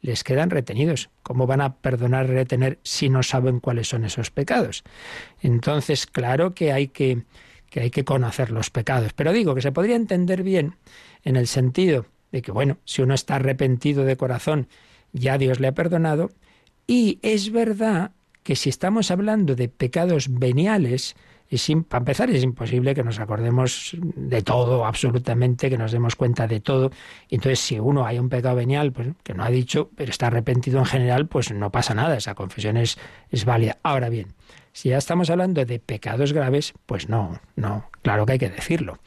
[0.00, 1.10] les quedan retenidos.
[1.24, 4.84] ¿Cómo van a perdonar y retener si no saben cuáles son esos pecados?
[5.42, 7.24] Entonces, claro que hay que,
[7.68, 10.76] que hay que conocer los pecados, pero digo que se podría entender bien
[11.24, 14.68] en el sentido de que, bueno, si uno está arrepentido de corazón,
[15.12, 16.30] ya Dios le ha perdonado,
[16.86, 18.12] y es verdad
[18.44, 21.16] que si estamos hablando de pecados veniales,
[21.50, 26.46] y para empezar, es imposible que nos acordemos de todo, absolutamente, que nos demos cuenta
[26.46, 26.90] de todo.
[27.30, 30.78] Entonces, si uno hay un pecado venial, pues que no ha dicho, pero está arrepentido
[30.78, 32.98] en general, pues no pasa nada, esa confesión es,
[33.30, 33.78] es válida.
[33.82, 34.34] Ahora bien,
[34.72, 38.98] si ya estamos hablando de pecados graves, pues no, no, claro que hay que decirlo.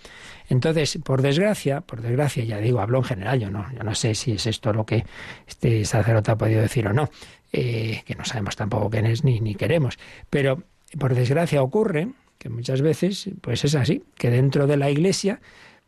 [0.50, 4.16] Entonces, por desgracia, por desgracia, ya digo, hablo en general, yo no, yo no sé
[4.16, 5.06] si es esto lo que
[5.48, 7.10] este sacerdote ha podido decir o no,
[7.54, 10.64] eh, que no sabemos tampoco quién es ni, ni queremos, pero
[10.98, 12.10] por desgracia ocurre
[12.42, 15.40] que muchas veces pues es así, que dentro de la iglesia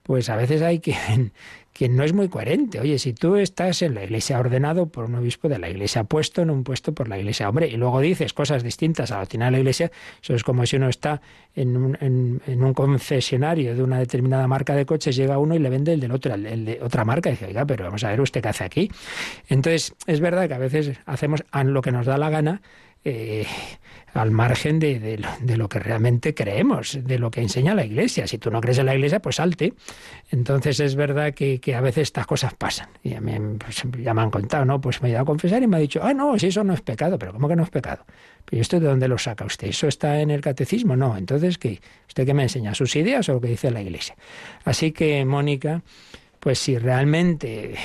[0.03, 1.31] pues a veces hay quien,
[1.73, 2.79] quien no es muy coherente.
[2.79, 6.43] Oye, si tú estás en la iglesia ordenado por un obispo de la iglesia, puesto
[6.43, 9.45] en un puesto por la iglesia, hombre, y luego dices cosas distintas a la doctrina
[9.45, 9.91] de la iglesia,
[10.21, 11.21] eso es como si uno está
[11.55, 15.71] en un, en, un concesionario de una determinada marca de coches, llega uno y le
[15.71, 18.21] vende el del otro, el de otra marca, y dice, oiga, pero vamos a ver
[18.21, 18.91] usted qué hace aquí.
[19.47, 22.61] Entonces, es verdad que a veces hacemos lo que nos da la gana,
[23.05, 23.45] eh,
[24.13, 25.19] al margen de,
[25.57, 28.27] lo, que realmente creemos, de lo que enseña la Iglesia.
[28.27, 29.73] Si tú no crees en la Iglesia, pues salte.
[30.29, 32.89] Entonces es verdad que, a veces estas cosas pasan.
[33.03, 34.79] Y a mí pues, ya me han contado, ¿no?
[34.79, 36.73] Pues me he ido a confesar y me ha dicho, ah, no, si eso no
[36.73, 37.17] es pecado.
[37.17, 38.05] Pero ¿cómo que no es pecado?
[38.45, 39.67] Pero esto de dónde lo saca usted?
[39.67, 40.95] ¿Eso está en el catecismo?
[40.95, 41.17] No.
[41.17, 41.81] Entonces, ¿qué?
[42.07, 42.75] ¿Usted qué me enseña?
[42.75, 44.15] ¿Sus ideas o lo que dice la Iglesia?
[44.63, 45.81] Así que, Mónica,
[46.43, 47.75] pues si realmente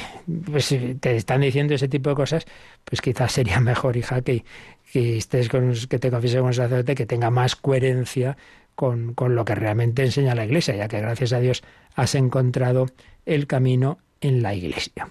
[0.47, 2.45] pues, te están diciendo ese tipo de cosas,
[2.85, 4.45] pues quizás sería mejor, hija, que,
[4.93, 8.37] que estés con, que te confieses con un sacerdote que tenga más coherencia
[8.75, 11.63] con, con lo que realmente enseña la Iglesia, ya que gracias a Dios
[11.95, 12.87] has encontrado
[13.27, 15.11] el camino en la Iglesia.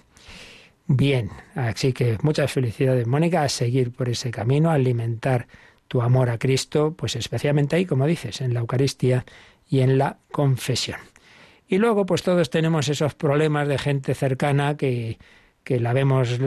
[0.86, 5.46] Bien, así que muchas felicidades, Mónica, a seguir por ese camino, a alimentar
[5.86, 9.26] tu amor a Cristo, pues especialmente ahí, como dices, en la Eucaristía
[9.68, 10.98] y en la confesión.
[11.66, 15.18] Y luego, pues todos tenemos esos problemas de gente cercana que,
[15.62, 16.38] que la vemos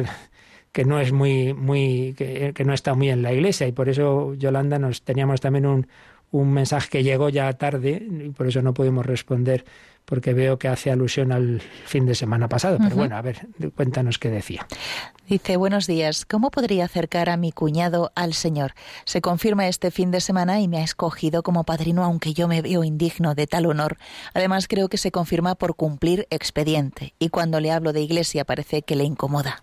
[0.71, 3.67] que no es muy, muy, que, que, no está muy en la iglesia.
[3.67, 5.87] Y por eso, Yolanda, nos teníamos también un,
[6.31, 9.65] un mensaje que llegó ya tarde y por eso no pudimos responder
[10.05, 12.77] porque veo que hace alusión al fin de semana pasado.
[12.81, 14.65] Pero bueno, a ver, cuéntanos qué decía.
[15.27, 18.73] Dice, buenos días, ¿cómo podría acercar a mi cuñado al Señor?
[19.05, 22.61] Se confirma este fin de semana y me ha escogido como padrino, aunque yo me
[22.61, 23.97] veo indigno de tal honor.
[24.33, 28.81] Además, creo que se confirma por cumplir expediente y cuando le hablo de iglesia parece
[28.81, 29.61] que le incomoda.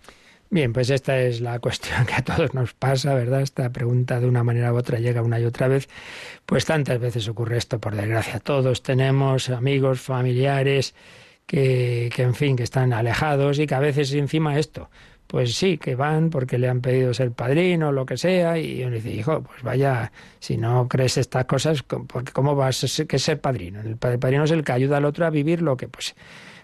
[0.51, 3.41] Bien, pues esta es la cuestión que a todos nos pasa, ¿verdad?
[3.41, 5.87] Esta pregunta de una manera u otra llega una y otra vez.
[6.45, 8.39] Pues tantas veces ocurre esto, por desgracia.
[8.39, 10.95] Todos tenemos amigos, familiares
[11.45, 14.89] que, que en fin, que están alejados y que a veces encima esto,
[15.27, 18.83] pues sí, que van porque le han pedido ser padrino o lo que sea, y
[18.83, 21.83] uno dice, hijo, pues vaya, si no crees estas cosas,
[22.33, 23.81] ¿cómo vas a ser, que ser padrino?
[23.81, 26.15] El padrino es el que ayuda al otro a vivir lo que, pues,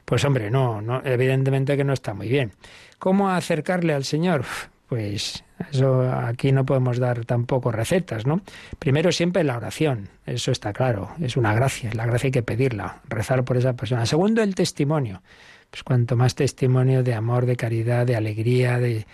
[0.05, 2.51] pues hombre, no, no, evidentemente que no está muy bien.
[2.99, 4.45] ¿Cómo acercarle al Señor?
[4.87, 8.41] Pues eso aquí no podemos dar tampoco recetas, ¿no?
[8.77, 13.01] Primero siempre la oración, eso está claro, es una gracia, la gracia hay que pedirla,
[13.09, 14.05] rezar por esa persona.
[14.05, 15.23] Segundo, el testimonio.
[15.71, 19.07] Pues cuanto más testimonio de amor, de caridad, de alegría, de,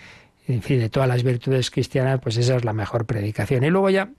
[0.46, 3.64] en fin, de todas las virtudes cristianas, pues esa es la mejor predicación.
[3.64, 4.10] Y luego ya,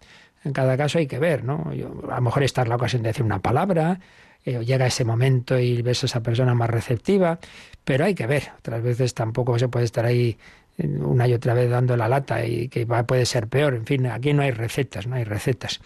[0.43, 1.71] en cada caso hay que ver, ¿no?
[2.11, 3.99] a lo mejor esta es la ocasión de decir una palabra,
[4.45, 7.39] eh, llega ese momento y ves a esa persona más receptiva,
[7.83, 10.37] pero hay que ver, otras veces tampoco se puede estar ahí
[10.77, 14.05] eh, una y otra vez dando la lata y que puede ser peor, en fin,
[14.07, 15.79] aquí no hay recetas, no hay recetas.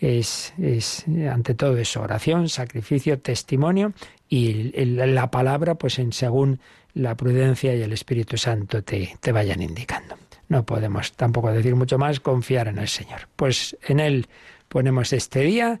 [0.00, 3.92] Es, es ante todo eso, oración, sacrificio, testimonio
[4.28, 6.60] y la palabra, pues en según
[6.94, 10.16] la prudencia y el Espíritu Santo te, te vayan indicando.
[10.48, 13.28] No podemos tampoco decir mucho más, confiar en el Señor.
[13.34, 14.28] Pues en Él
[14.68, 15.80] ponemos este día